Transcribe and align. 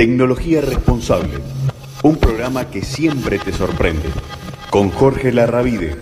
Tecnología 0.00 0.62
Responsable, 0.62 1.34
un 2.02 2.16
programa 2.16 2.70
que 2.70 2.80
siempre 2.80 3.38
te 3.38 3.52
sorprende, 3.52 4.08
con 4.70 4.88
Jorge 4.88 5.30
Larravide, 5.30 5.94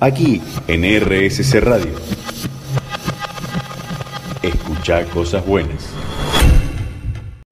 aquí 0.00 0.42
en 0.66 0.82
RSC 0.82 1.60
Radio. 1.60 1.92
Escucha 4.42 5.04
cosas 5.04 5.46
buenas. 5.46 5.94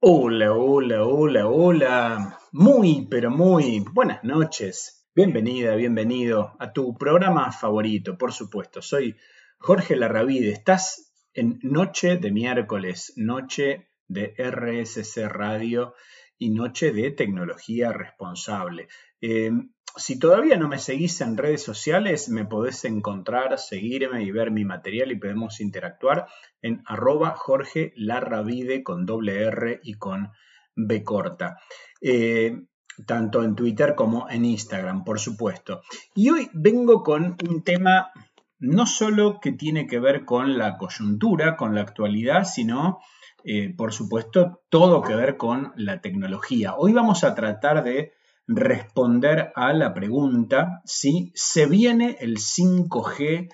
Hola, 0.01 0.53
hola, 0.53 1.05
hola, 1.05 1.47
hola. 1.47 2.39
Muy, 2.51 3.07
pero 3.09 3.31
muy 3.31 3.85
buenas 3.93 4.25
noches. 4.25 5.07
Bienvenida, 5.15 5.77
bienvenido 5.77 6.57
a 6.59 6.73
tu 6.73 6.99
programa 6.99 7.53
favorito, 7.53 8.19
por 8.19 8.33
supuesto. 8.33 8.83
Soy 8.83 9.15
Jorge 9.59 9.95
Larravide. 9.95 10.51
Estás 10.51 11.13
en 11.33 11.61
Noche 11.63 12.17
de 12.17 12.33
miércoles, 12.33 13.13
noche 13.15 13.92
de 14.13 14.35
RSC 14.37 15.29
Radio 15.29 15.95
y 16.39 16.51
Noche 16.51 16.93
de 16.93 17.11
Tecnología 17.11 17.93
Responsable. 17.93 18.89
Eh, 19.21 19.51
si 19.97 20.19
todavía 20.19 20.57
no 20.57 20.69
me 20.69 20.79
seguís 20.79 21.21
en 21.21 21.37
redes 21.37 21.63
sociales, 21.63 22.29
me 22.29 22.47
podés 22.47 22.85
encontrar, 22.85 23.59
seguirme 23.59 24.23
y 24.23 24.31
ver 24.31 24.51
mi 24.51 24.65
material 24.65 25.13
y 25.13 25.19
podemos 25.19 25.61
interactuar 25.61 26.27
en 26.63 26.83
arroba 26.87 27.35
Jorge 27.37 27.93
Larravide 27.97 28.83
con 28.83 29.05
doble 29.05 29.43
R 29.43 29.81
y 29.83 29.95
con 29.95 30.31
B 30.75 31.05
corta. 31.05 31.59
Eh, 32.01 32.63
tanto 33.07 33.43
en 33.43 33.55
Twitter 33.55 33.95
como 33.95 34.29
en 34.29 34.45
Instagram, 34.45 35.05
por 35.05 35.19
supuesto. 35.19 35.83
Y 36.15 36.31
hoy 36.31 36.51
vengo 36.53 37.03
con 37.03 37.37
un 37.49 37.63
tema 37.63 38.13
no 38.59 38.87
solo 38.87 39.41
que 39.41 39.53
tiene 39.53 39.87
que 39.87 39.99
ver 39.99 40.25
con 40.25 40.57
la 40.57 40.79
coyuntura, 40.79 41.57
con 41.57 41.75
la 41.75 41.81
actualidad, 41.81 42.45
sino 42.45 43.01
eh, 43.45 43.75
por 43.77 43.93
supuesto, 43.93 44.63
todo 44.69 45.03
que 45.03 45.15
ver 45.15 45.37
con 45.37 45.73
la 45.77 46.01
tecnología. 46.01 46.75
Hoy 46.77 46.93
vamos 46.93 47.25
a 47.25 47.35
tratar 47.35 47.83
de 47.83 48.13
responder 48.47 49.53
a 49.55 49.73
la 49.73 49.95
pregunta 49.95 50.83
si 50.85 51.33
se 51.35 51.67
viene 51.67 52.17
el 52.21 52.39
5G 52.39 53.53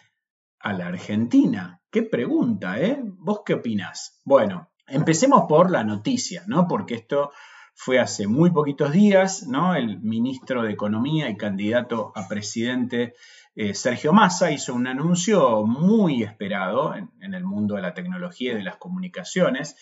a 0.60 0.72
la 0.72 0.86
Argentina. 0.86 1.80
Qué 1.90 2.02
pregunta, 2.02 2.80
¿eh? 2.80 3.00
¿Vos 3.02 3.40
qué 3.44 3.54
opinás? 3.54 4.20
Bueno, 4.24 4.70
empecemos 4.86 5.44
por 5.48 5.70
la 5.70 5.84
noticia, 5.84 6.44
¿no? 6.46 6.66
Porque 6.68 6.94
esto 6.94 7.32
fue 7.74 8.00
hace 8.00 8.26
muy 8.26 8.50
poquitos 8.50 8.92
días, 8.92 9.46
¿no? 9.46 9.74
El 9.74 10.00
ministro 10.00 10.62
de 10.62 10.72
Economía 10.72 11.30
y 11.30 11.36
candidato 11.36 12.12
a 12.14 12.26
presidente 12.26 13.14
eh, 13.60 13.74
Sergio 13.74 14.12
Massa 14.12 14.52
hizo 14.52 14.72
un 14.72 14.86
anuncio 14.86 15.66
muy 15.66 16.22
esperado 16.22 16.94
en, 16.94 17.34
el 17.34 17.42
mundo 17.42 17.74
de 17.74 17.82
la 17.82 17.92
tecnología 17.92 18.52
y 18.52 18.54
de 18.54 18.62
las 18.62 18.76
comunicaciones. 18.76 19.74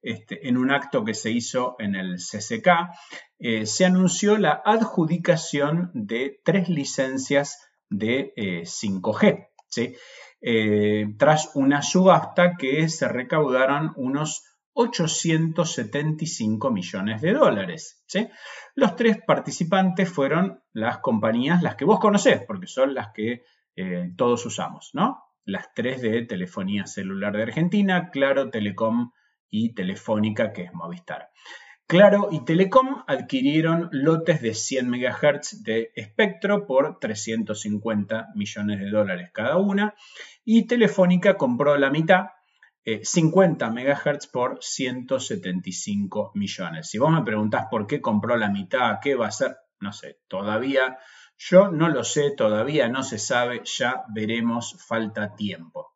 Este, 0.00 0.48
en 0.48 0.56
un 0.56 0.70
acto 0.70 1.04
que 1.04 1.14
se 1.14 1.32
hizo 1.32 1.74
en 1.80 1.96
el 1.96 2.18
CCK, 2.18 2.68
eh, 3.40 3.66
se 3.66 3.86
anunció 3.86 4.38
la 4.38 4.62
adjudicación 4.64 5.90
de 5.94 6.40
tres 6.44 6.68
licencias 6.68 7.58
de 7.90 8.32
5G, 8.36 9.48
eh, 10.40 11.06
tras 11.18 11.50
una 11.56 11.82
subasta 11.82 12.56
que 12.56 12.88
se 12.88 13.08
recaudaron 13.08 13.94
unos 13.96 14.44
875 14.74 16.70
millones 16.70 17.22
de 17.22 17.32
dólares. 17.32 18.02
¿sí? 18.06 18.28
Los 18.74 18.96
tres 18.96 19.18
participantes 19.26 20.08
fueron 20.08 20.62
las 20.72 20.98
compañías, 20.98 21.62
las 21.62 21.76
que 21.76 21.84
vos 21.84 22.00
conocés, 22.00 22.42
porque 22.46 22.66
son 22.66 22.94
las 22.94 23.12
que 23.12 23.44
eh, 23.76 24.10
todos 24.16 24.44
usamos, 24.46 24.90
¿no? 24.92 25.22
Las 25.44 25.72
tres 25.74 26.00
de 26.02 26.22
telefonía 26.22 26.86
celular 26.86 27.36
de 27.36 27.42
Argentina, 27.42 28.10
Claro, 28.10 28.50
Telecom 28.50 29.12
y 29.50 29.74
Telefónica, 29.74 30.52
que 30.52 30.62
es 30.62 30.72
Movistar. 30.72 31.30
Claro 31.86 32.28
y 32.30 32.42
Telecom 32.46 33.04
adquirieron 33.06 33.90
lotes 33.92 34.40
de 34.40 34.54
100 34.54 34.88
MHz 34.88 35.62
de 35.62 35.92
espectro 35.94 36.66
por 36.66 36.98
350 36.98 38.28
millones 38.34 38.80
de 38.80 38.90
dólares 38.90 39.30
cada 39.34 39.58
una 39.58 39.94
y 40.46 40.66
Telefónica 40.66 41.36
compró 41.36 41.76
la 41.76 41.90
mitad 41.90 42.28
50 42.84 43.66
eh, 43.66 43.70
MHz 43.70 44.26
por 44.26 44.58
175 44.60 46.32
millones. 46.34 46.90
Si 46.90 46.98
vos 46.98 47.10
me 47.10 47.22
preguntás 47.22 47.66
por 47.70 47.86
qué 47.86 48.00
compró 48.00 48.36
la 48.36 48.50
mitad, 48.50 48.98
qué 49.02 49.14
va 49.14 49.28
a 49.28 49.32
ser, 49.32 49.56
no 49.80 49.92
sé, 49.92 50.20
todavía 50.28 50.98
yo 51.36 51.68
no 51.68 51.88
lo 51.88 52.04
sé, 52.04 52.30
todavía 52.30 52.88
no 52.88 53.02
se 53.02 53.18
sabe, 53.18 53.62
ya 53.64 54.04
veremos, 54.08 54.76
falta 54.86 55.34
tiempo. 55.34 55.94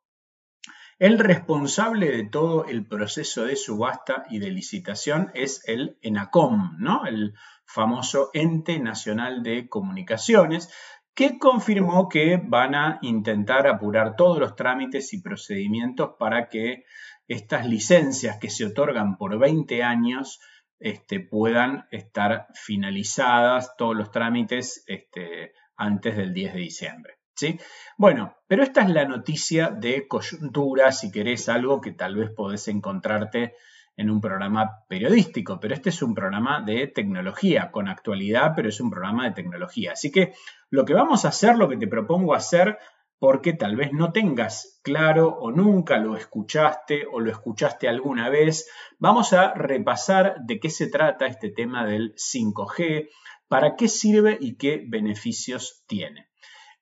El 0.98 1.20
responsable 1.20 2.10
de 2.10 2.24
todo 2.24 2.64
el 2.64 2.84
proceso 2.84 3.44
de 3.44 3.54
subasta 3.54 4.26
y 4.30 4.40
de 4.40 4.50
licitación 4.50 5.30
es 5.34 5.62
el 5.68 5.96
ENACOM, 6.02 6.76
¿no? 6.80 7.06
el 7.06 7.34
famoso 7.64 8.30
Ente 8.32 8.80
Nacional 8.80 9.44
de 9.44 9.68
Comunicaciones, 9.68 10.72
que 11.18 11.36
confirmó 11.36 12.08
que 12.08 12.40
van 12.40 12.76
a 12.76 13.00
intentar 13.02 13.66
apurar 13.66 14.14
todos 14.14 14.38
los 14.38 14.54
trámites 14.54 15.12
y 15.12 15.20
procedimientos 15.20 16.10
para 16.16 16.48
que 16.48 16.84
estas 17.26 17.66
licencias 17.66 18.38
que 18.38 18.50
se 18.50 18.66
otorgan 18.66 19.16
por 19.16 19.36
20 19.36 19.82
años 19.82 20.38
este, 20.78 21.18
puedan 21.18 21.88
estar 21.90 22.46
finalizadas, 22.54 23.74
todos 23.76 23.96
los 23.96 24.12
trámites 24.12 24.84
este, 24.86 25.54
antes 25.76 26.16
del 26.16 26.32
10 26.32 26.54
de 26.54 26.60
diciembre. 26.60 27.14
¿sí? 27.34 27.58
Bueno, 27.96 28.36
pero 28.46 28.62
esta 28.62 28.82
es 28.82 28.90
la 28.90 29.04
noticia 29.04 29.70
de 29.70 30.06
coyuntura, 30.06 30.92
si 30.92 31.10
querés 31.10 31.48
algo 31.48 31.80
que 31.80 31.90
tal 31.90 32.14
vez 32.14 32.30
podés 32.30 32.68
encontrarte 32.68 33.56
en 33.98 34.10
un 34.10 34.20
programa 34.20 34.84
periodístico, 34.88 35.58
pero 35.60 35.74
este 35.74 35.88
es 35.90 36.02
un 36.02 36.14
programa 36.14 36.62
de 36.62 36.86
tecnología, 36.86 37.72
con 37.72 37.88
actualidad, 37.88 38.52
pero 38.54 38.68
es 38.68 38.80
un 38.80 38.90
programa 38.90 39.24
de 39.24 39.32
tecnología. 39.32 39.92
Así 39.92 40.12
que 40.12 40.34
lo 40.70 40.84
que 40.84 40.94
vamos 40.94 41.24
a 41.24 41.28
hacer, 41.28 41.56
lo 41.58 41.68
que 41.68 41.76
te 41.76 41.88
propongo 41.88 42.32
hacer, 42.32 42.78
porque 43.18 43.54
tal 43.54 43.74
vez 43.74 43.92
no 43.92 44.12
tengas 44.12 44.80
claro 44.84 45.28
o 45.28 45.50
nunca 45.50 45.98
lo 45.98 46.16
escuchaste 46.16 47.06
o 47.10 47.18
lo 47.18 47.32
escuchaste 47.32 47.88
alguna 47.88 48.28
vez, 48.28 48.70
vamos 49.00 49.32
a 49.32 49.52
repasar 49.54 50.36
de 50.46 50.60
qué 50.60 50.70
se 50.70 50.88
trata 50.88 51.26
este 51.26 51.50
tema 51.50 51.84
del 51.84 52.14
5G, 52.14 53.08
para 53.48 53.74
qué 53.74 53.88
sirve 53.88 54.38
y 54.40 54.56
qué 54.56 54.84
beneficios 54.86 55.82
tiene. 55.88 56.28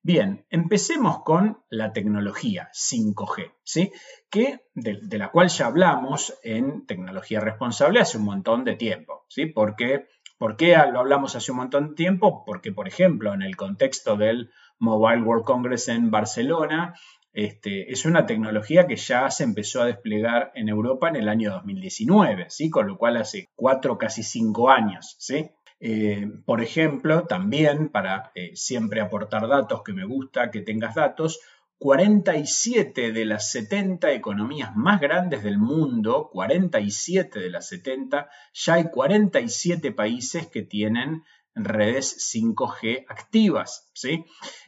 Bien, 0.07 0.47
empecemos 0.51 1.25
con 1.25 1.65
la 1.69 1.93
tecnología 1.93 2.71
5G, 2.73 3.55
¿sí? 3.65 3.91
que, 4.31 4.61
de, 4.73 5.19
la 5.19 5.33
cual 5.33 5.49
ya 5.49 5.67
hablamos 5.67 6.33
en 6.45 6.87
tecnología 6.87 7.41
responsable 7.41 7.99
hace 7.99 8.17
un 8.17 8.25
montón 8.25 8.63
de 8.63 8.77
tiempo. 8.77 9.25
¿sí? 9.29 9.47
¿Por 9.47 9.75
qué, 9.75 10.07
lo 10.39 11.01
hablamos 11.01 11.35
hace 11.35 11.51
un 11.51 11.57
montón 11.57 11.89
de 11.89 11.95
tiempo? 11.97 12.45
Porque, 12.47 12.71
por 12.71 12.87
ejemplo, 12.87 13.35
en 13.35 13.43
el 13.43 13.57
contexto 13.57 14.17
del 14.17 14.53
Mobile 14.79 15.23
World 15.23 15.45
Congress 15.45 15.89
en 15.89 16.13
Barcelona, 16.13 16.95
este, 17.33 17.91
es 17.91 18.05
una 18.05 18.27
tecnología 18.27 18.87
que 18.87 18.95
ya 18.95 19.29
se 19.33 19.43
empezó 19.43 19.83
a 19.83 19.87
desplegar 19.87 20.53
en 20.55 20.69
Europa 20.69 21.09
en 21.09 21.17
el 21.17 21.29
año 21.29 21.51
2019, 21.51 22.47
¿sí? 22.49 22.71
con 22.71 22.87
lo 22.87 22.97
cual 22.97 23.17
hace 23.17 23.49
cuatro, 23.57 23.99
casi 23.99 24.23
cinco 24.23 24.71
años. 24.71 25.17
¿sí? 25.19 25.51
Eh, 25.79 26.27
por 26.45 26.63
ejemplo, 26.63 27.25
también 27.25 27.91
para 27.91 28.33
eh, 28.35 28.53
siempre 28.55 29.01
aportar 29.01 29.47
datos, 29.49 29.83
que 29.83 29.93
me 29.93 30.05
gusta 30.05 30.51
que 30.51 30.63
tengas 30.63 30.95
datos, 30.95 31.41
47 31.79 33.13
de 33.13 33.25
las 33.27 33.51
70 33.51 34.13
economías 34.13 34.75
más 34.75 35.01
grandes 35.01 35.43
del 35.43 35.59
mundo, 35.59 36.31
47 36.33 37.39
de 37.39 37.51
las 37.51 37.69
70, 37.69 38.31
ya 38.55 38.75
hay 38.75 38.85
47 38.91 39.93
países 39.93 40.47
que 40.47 40.63
tienen 40.63 41.25
redes 41.55 42.33
5G 42.33 43.05
activas. 43.09 43.91
¿sí? 43.93 44.25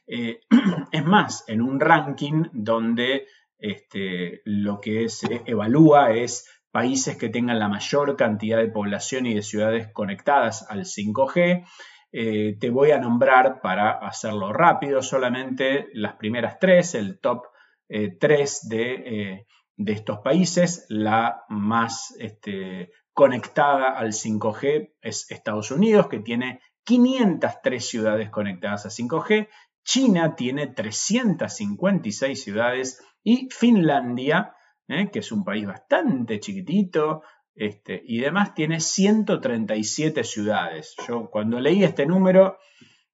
Eh, 0.07 0.41
es 0.93 1.05
más, 1.05 1.45
en 1.47 1.63
un 1.63 1.81
ranking 1.81 2.45
donde 2.53 3.27
este, 3.59 4.43
lo 4.45 4.81
que 4.81 5.09
se 5.09 5.43
evalúa 5.47 6.13
es 6.13 6.47
países 6.71 7.17
que 7.17 7.29
tengan 7.29 7.59
la 7.59 7.69
mayor 7.69 8.17
cantidad 8.17 8.59
de 8.59 8.69
población 8.69 9.27
y 9.27 9.34
de 9.34 9.43
ciudades 9.43 9.89
conectadas 9.93 10.67
al 10.69 10.85
5G. 10.85 11.65
Eh, 12.12 12.56
te 12.59 12.70
voy 12.70 12.91
a 12.91 12.99
nombrar 12.99 13.61
para 13.61 13.93
hacerlo 13.93 14.53
rápido 14.53 15.03
solamente 15.03 15.88
las 15.93 16.15
primeras 16.15 16.59
tres, 16.59 16.94
el 16.94 17.20
top 17.20 17.47
eh, 17.88 18.17
tres 18.19 18.67
eh, 18.70 19.47
de, 19.76 19.93
estos 19.93 20.19
países. 20.19 20.87
La 20.88 21.44
más 21.49 22.15
este, 22.19 22.93
conectada 23.12 23.91
al 23.91 24.12
5G 24.12 24.94
es 25.00 25.31
Estados 25.31 25.70
Unidos, 25.70 26.09
que 26.09 26.20
tiene 26.20 26.61
503 26.85 27.87
ciudades 27.87 28.31
conectadas 28.31 28.87
a 28.87 28.91
5G. 28.91 29.49
China 29.85 30.37
tiene 30.37 30.67
356 30.67 32.43
ciudades 32.43 33.03
y 33.23 33.49
Finlandia 33.50 34.55
¿eh? 34.88 35.11
que 35.12 35.20
es 35.20 35.31
un 35.32 35.44
país 35.44 35.67
bastante 35.67 36.40
chiquitito, 36.40 37.23
este, 37.55 38.00
y 38.05 38.20
demás 38.20 38.55
tiene 38.55 38.81
137 38.81 40.25
ciudades. 40.25 40.94
Yo 41.06 41.29
cuando 41.31 41.61
leí 41.61 41.85
este 41.85 42.06
número, 42.06 42.58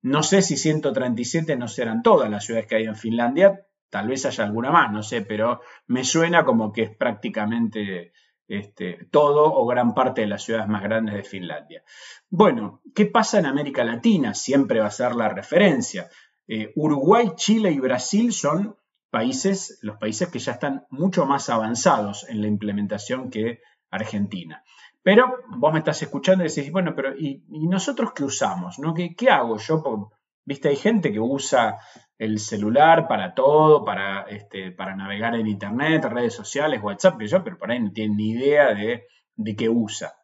no 0.03 0.23
sé 0.23 0.43
si 0.43 0.57
137 0.57 1.57
no 1.57 1.67
serán 1.67 2.03
todas 2.03 2.31
las 2.31 2.45
ciudades 2.45 2.67
que 2.67 2.77
hay 2.77 2.85
en 2.85 2.97
Finlandia, 2.97 3.67
tal 3.89 4.09
vez 4.09 4.27
haya 4.27 4.45
alguna 4.45 4.71
más, 4.71 4.93
no 4.93 5.03
sé, 5.03 5.23
pero 5.23 5.61
me 5.87 6.05
suena 6.05 6.45
como 6.45 6.73
que 6.73 6.83
es 6.83 6.97
prácticamente 6.97 8.13
este, 8.47 9.09
todo 9.11 9.53
o 9.53 9.67
gran 9.67 9.95
parte 9.95 10.21
de 10.21 10.27
las 10.27 10.43
ciudades 10.43 10.69
más 10.69 10.83
grandes 10.83 11.15
de 11.15 11.23
Finlandia. 11.23 11.83
Bueno, 12.29 12.83
¿qué 12.95 13.07
pasa 13.07 13.39
en 13.39 13.47
América 13.47 13.85
Latina? 13.85 14.35
Siempre 14.35 14.81
va 14.81 14.87
a 14.87 14.91
ser 14.91 15.15
la 15.15 15.29
referencia. 15.29 16.11
Eh, 16.47 16.73
Uruguay, 16.77 17.31
Chile 17.37 17.71
y 17.71 17.81
Brasil 17.81 18.33
son 18.33 18.77
países, 19.15 19.79
los 19.83 19.97
países 19.97 20.29
que 20.29 20.41
ya 20.41 20.51
están 20.51 20.87
mucho 20.91 21.25
más 21.25 21.49
avanzados 21.49 22.29
en 22.29 22.41
la 22.41 22.49
implementación 22.49 23.31
que 23.31 23.61
Argentina. 23.89 24.65
Pero 25.05 25.37
vos 25.51 25.73
me 25.73 25.79
estás 25.79 26.03
escuchando 26.03 26.43
y 26.43 26.49
decís, 26.49 26.73
bueno, 26.73 26.97
pero 26.97 27.17
¿y, 27.17 27.45
nosotros 27.49 28.13
qué 28.13 28.25
usamos? 28.25 28.81
¿no? 28.81 28.93
¿Qué, 28.93 29.15
¿Qué, 29.15 29.31
hago 29.31 29.57
yo? 29.59 30.11
Viste, 30.45 30.69
hay 30.69 30.75
gente 30.75 31.13
que 31.13 31.21
usa 31.21 31.79
el 32.19 32.41
celular 32.41 33.07
para 33.07 33.35
todo, 33.35 33.85
para, 33.85 34.23
este, 34.23 34.73
para 34.73 34.97
navegar 34.97 35.37
en 35.37 35.47
Internet, 35.47 36.05
redes 36.07 36.35
sociales, 36.35 36.83
WhatsApp, 36.83 37.17
que 37.17 37.29
yo, 37.29 37.45
pero 37.45 37.57
por 37.57 37.71
ahí 37.71 37.79
no 37.79 37.93
tienen 37.93 38.17
ni 38.17 38.31
idea 38.31 38.75
de, 38.75 39.05
de 39.37 39.55
qué 39.55 39.69
usa. 39.69 40.15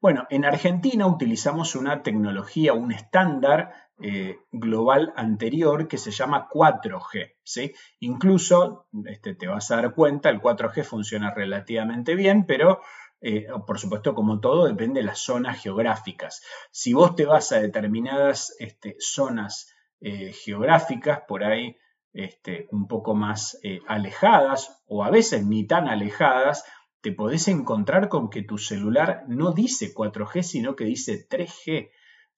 Bueno, 0.00 0.26
en 0.30 0.44
Argentina 0.44 1.06
utilizamos 1.06 1.76
una 1.76 2.02
tecnología, 2.02 2.72
un 2.72 2.90
estándar 2.90 3.72
eh, 4.02 4.40
global 4.50 5.12
anterior 5.16 5.86
que 5.86 5.98
se 5.98 6.10
llama 6.10 6.48
4G. 6.48 7.34
¿sí? 7.44 7.72
Incluso, 8.00 8.88
este, 9.06 9.34
te 9.34 9.46
vas 9.46 9.70
a 9.70 9.76
dar 9.76 9.94
cuenta, 9.94 10.30
el 10.30 10.40
4G 10.40 10.82
funciona 10.82 11.32
relativamente 11.32 12.16
bien, 12.16 12.44
pero 12.44 12.80
eh, 13.20 13.46
por 13.66 13.78
supuesto, 13.78 14.14
como 14.14 14.40
todo, 14.40 14.66
depende 14.66 15.00
de 15.00 15.06
las 15.06 15.20
zonas 15.20 15.62
geográficas. 15.62 16.42
Si 16.72 16.92
vos 16.92 17.14
te 17.14 17.24
vas 17.24 17.52
a 17.52 17.60
determinadas 17.60 18.54
este, 18.58 18.96
zonas 18.98 19.72
eh, 20.00 20.32
geográficas, 20.32 21.20
por 21.28 21.44
ahí 21.44 21.76
este, 22.12 22.66
un 22.72 22.88
poco 22.88 23.14
más 23.14 23.58
alejadas 23.86 24.82
o 24.86 25.04
a 25.04 25.10
veces 25.10 25.46
ni 25.46 25.66
tan 25.66 25.88
alejadas, 25.88 26.64
te 27.00 27.12
podés 27.12 27.48
encontrar 27.48 28.08
con 28.08 28.28
que 28.28 28.42
tu 28.42 28.58
celular 28.58 29.24
no 29.28 29.52
dice 29.52 29.94
4G, 29.94 30.42
sino 30.42 30.74
que 30.74 30.84
dice 30.84 31.26
3G, 31.28 31.90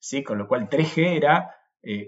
¿sí? 0.07 0.23
Con 0.23 0.37
lo 0.37 0.47
cual 0.47 0.69
3G 0.69 1.17
era 1.17 1.53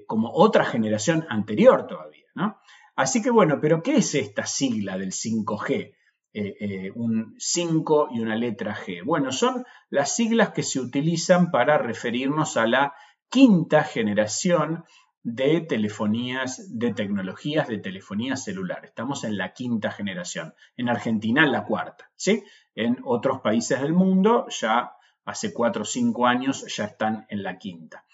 como 0.08 0.30
otra 0.34 0.66
generación 0.66 1.26
anterior 1.30 1.88
todavía, 1.88 2.26
¿no? 2.36 2.58
Así 2.96 3.22
que 3.22 3.30
bueno, 3.30 3.60
pero 3.62 3.82
¿qué 3.82 3.96
es 3.96 4.14
esta 4.14 4.46
sigla 4.46 4.98
del 4.98 5.14
5G? 5.14 5.96
Eh, 6.32 6.56
eh, 6.60 6.92
un 6.94 7.34
5 7.40 8.10
y 8.12 8.20
una 8.20 8.36
letra 8.36 8.76
G. 8.76 9.04
Bueno, 9.04 9.32
son 9.32 9.66
las 9.90 10.16
siglas 10.16 10.50
que 10.50 10.64
se 10.64 10.80
utilizan 10.80 11.50
para 11.50 11.78
referirnos 11.78 12.58
a 12.58 12.68
la 12.68 12.94
quinta 13.30 13.84
generación 13.84 14.84
de 15.24 15.62
telefonías, 15.62 16.78
de 16.78 16.94
tecnologías 16.94 17.68
de 17.68 17.80
telefonía 17.80 18.36
celular. 18.36 18.86
Estamos 18.86 19.24
en 19.24 19.38
la 19.38 19.54
quinta 19.54 19.92
generación. 19.92 20.54
En 20.78 20.90
Argentina 20.90 21.46
la 21.48 21.64
cuarta, 21.64 22.12
¿sí? 22.16 22.44
En 22.76 22.98
otros 23.04 23.40
países 23.40 23.82
del 23.82 23.94
mundo 23.94 24.46
ya 24.50 24.92
hace 25.26 25.54
4 25.54 25.82
o 25.82 25.86
5 25.86 26.28
años 26.28 26.66
ya 26.76 26.86
están 26.86 27.26
en 27.30 27.44
la 27.44 27.58
quinta. 27.58 28.06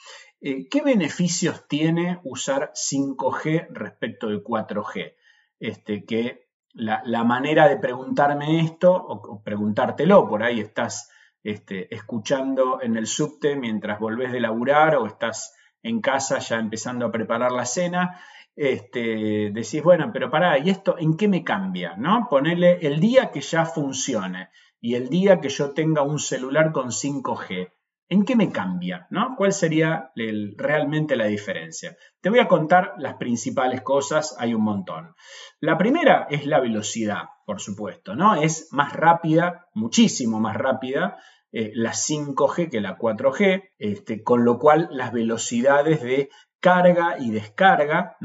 Eh, 0.41 0.67
¿Qué 0.69 0.81
beneficios 0.81 1.67
tiene 1.67 2.19
usar 2.23 2.71
5G 2.73 3.67
respecto 3.69 4.27
de 4.27 4.43
4G? 4.43 5.15
Este, 5.59 6.05
que 6.05 6.45
la, 6.73 7.23
manera 7.23 7.67
de 7.69 7.77
preguntarme 7.77 8.59
esto 8.59 8.93
o, 8.93 9.41
preguntártelo, 9.41 10.27
por 10.27 10.43
ahí 10.43 10.59
estás 10.59 11.09
este, 11.41 11.93
escuchando 11.93 12.81
en 12.81 12.97
el 12.97 13.07
subte 13.07 13.55
mientras 13.55 13.99
volvés 13.99 14.31
de 14.31 14.41
laburar 14.41 14.97
o 14.97 15.07
estás 15.07 15.55
en 15.81 16.01
casa 16.01 16.39
ya 16.39 16.57
empezando 16.57 17.05
a 17.05 17.11
preparar 17.11 17.51
la 17.51 17.65
cena, 17.65 18.19
este, 18.55 19.51
decís, 19.51 19.83
bueno, 19.83 20.11
pero 20.11 20.29
pará, 20.29 20.57
¿y 20.57 20.69
esto 20.69 20.97
en 20.97 21.15
qué 21.15 21.27
me 21.27 21.43
cambia? 21.43 21.95
¿No? 21.97 22.27
Ponele 22.29 22.79
el 22.81 22.99
día 22.99 23.31
que 23.31 23.41
ya 23.41 23.65
funcione 23.65 24.49
y 24.85 24.93
el 24.93 25.09
día 25.09 25.41
que 25.41 25.49
yo 25.49 25.71
tenga 25.71 26.03
un 26.03 26.19
celular 26.19 26.71
con 26.71 26.91
5G. 26.91 27.71
¿En 28.07 28.23
qué 28.23 28.35
me 28.35 28.51
cambia? 28.51 29.07
¿no? 29.09 29.33
¿Cuál 29.35 29.51
sería 29.51 30.11
realmente 30.57 31.15
la 31.15 31.25
diferencia? 31.25 31.97
Te 32.21 32.29
voy 32.29 32.37
a 32.37 32.47
contar 32.47 32.93
las 32.99 33.15
principales 33.15 33.81
cosas, 33.81 34.35
hay 34.37 34.53
un 34.53 34.63
montón. 34.63 35.15
La 35.59 35.75
primera 35.75 36.27
es 36.29 36.45
la 36.45 36.59
velocidad, 36.59 37.23
por 37.47 37.59
supuesto, 37.61 38.15
¿no? 38.15 38.35
Es 38.35 38.67
más 38.73 38.93
rápida, 38.93 39.69
muchísimo 39.73 40.39
más 40.39 40.55
rápida 40.55 41.17
eh, 41.51 41.71
la 41.73 41.93
5G 41.93 42.69
que 42.69 42.79
la 42.79 42.95
4G, 42.95 43.71
este, 43.79 44.21
con 44.21 44.45
lo 44.45 44.59
cual 44.59 44.89
las 44.91 45.11
velocidades 45.11 46.03
de 46.03 46.29
carga 46.59 47.15
y 47.17 47.31
descarga. 47.31 48.17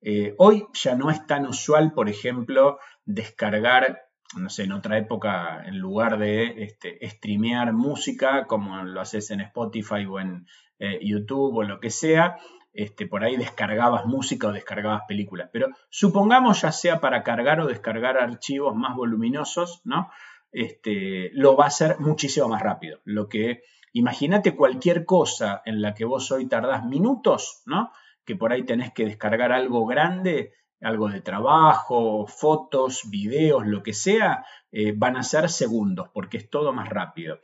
Eh, 0.00 0.34
hoy 0.38 0.66
ya 0.72 0.96
no 0.96 1.08
es 1.08 1.24
tan 1.28 1.46
usual, 1.46 1.92
por 1.92 2.08
ejemplo, 2.08 2.80
descargar 3.04 4.09
no 4.36 4.48
sé, 4.48 4.64
en 4.64 4.72
otra 4.72 4.98
época, 4.98 5.62
en 5.64 5.78
lugar 5.78 6.18
de 6.18 6.62
este, 6.62 6.98
streamear 7.08 7.72
música, 7.72 8.46
como 8.46 8.82
lo 8.84 9.00
haces 9.00 9.30
en 9.30 9.40
Spotify 9.40 10.06
o 10.08 10.20
en 10.20 10.46
eh, 10.78 10.98
YouTube 11.02 11.56
o 11.56 11.62
lo 11.62 11.80
que 11.80 11.90
sea, 11.90 12.38
este, 12.72 13.06
por 13.06 13.24
ahí 13.24 13.36
descargabas 13.36 14.06
música 14.06 14.48
o 14.48 14.52
descargabas 14.52 15.02
películas. 15.08 15.50
Pero 15.52 15.68
supongamos 15.88 16.62
ya 16.62 16.72
sea 16.72 17.00
para 17.00 17.22
cargar 17.22 17.60
o 17.60 17.66
descargar 17.66 18.18
archivos 18.18 18.76
más 18.76 18.94
voluminosos, 18.94 19.80
¿no? 19.84 20.10
Este, 20.52 21.30
lo 21.32 21.56
va 21.56 21.64
a 21.64 21.68
hacer 21.68 21.98
muchísimo 21.98 22.48
más 22.48 22.62
rápido. 22.62 23.00
Lo 23.04 23.28
que, 23.28 23.62
imagínate 23.92 24.54
cualquier 24.54 25.04
cosa 25.04 25.62
en 25.64 25.82
la 25.82 25.94
que 25.94 26.04
vos 26.04 26.30
hoy 26.30 26.48
tardás 26.48 26.84
minutos, 26.84 27.62
¿no? 27.66 27.90
Que 28.24 28.36
por 28.36 28.52
ahí 28.52 28.62
tenés 28.62 28.92
que 28.92 29.04
descargar 29.04 29.52
algo 29.52 29.86
grande, 29.86 30.52
algo 30.80 31.08
de 31.08 31.20
trabajo, 31.20 32.26
fotos, 32.26 33.10
videos, 33.10 33.66
lo 33.66 33.82
que 33.82 33.92
sea, 33.92 34.44
eh, 34.72 34.92
van 34.96 35.16
a 35.16 35.22
ser 35.22 35.48
segundos 35.50 36.08
porque 36.12 36.38
es 36.38 36.50
todo 36.50 36.72
más 36.72 36.88
rápido. 36.88 37.40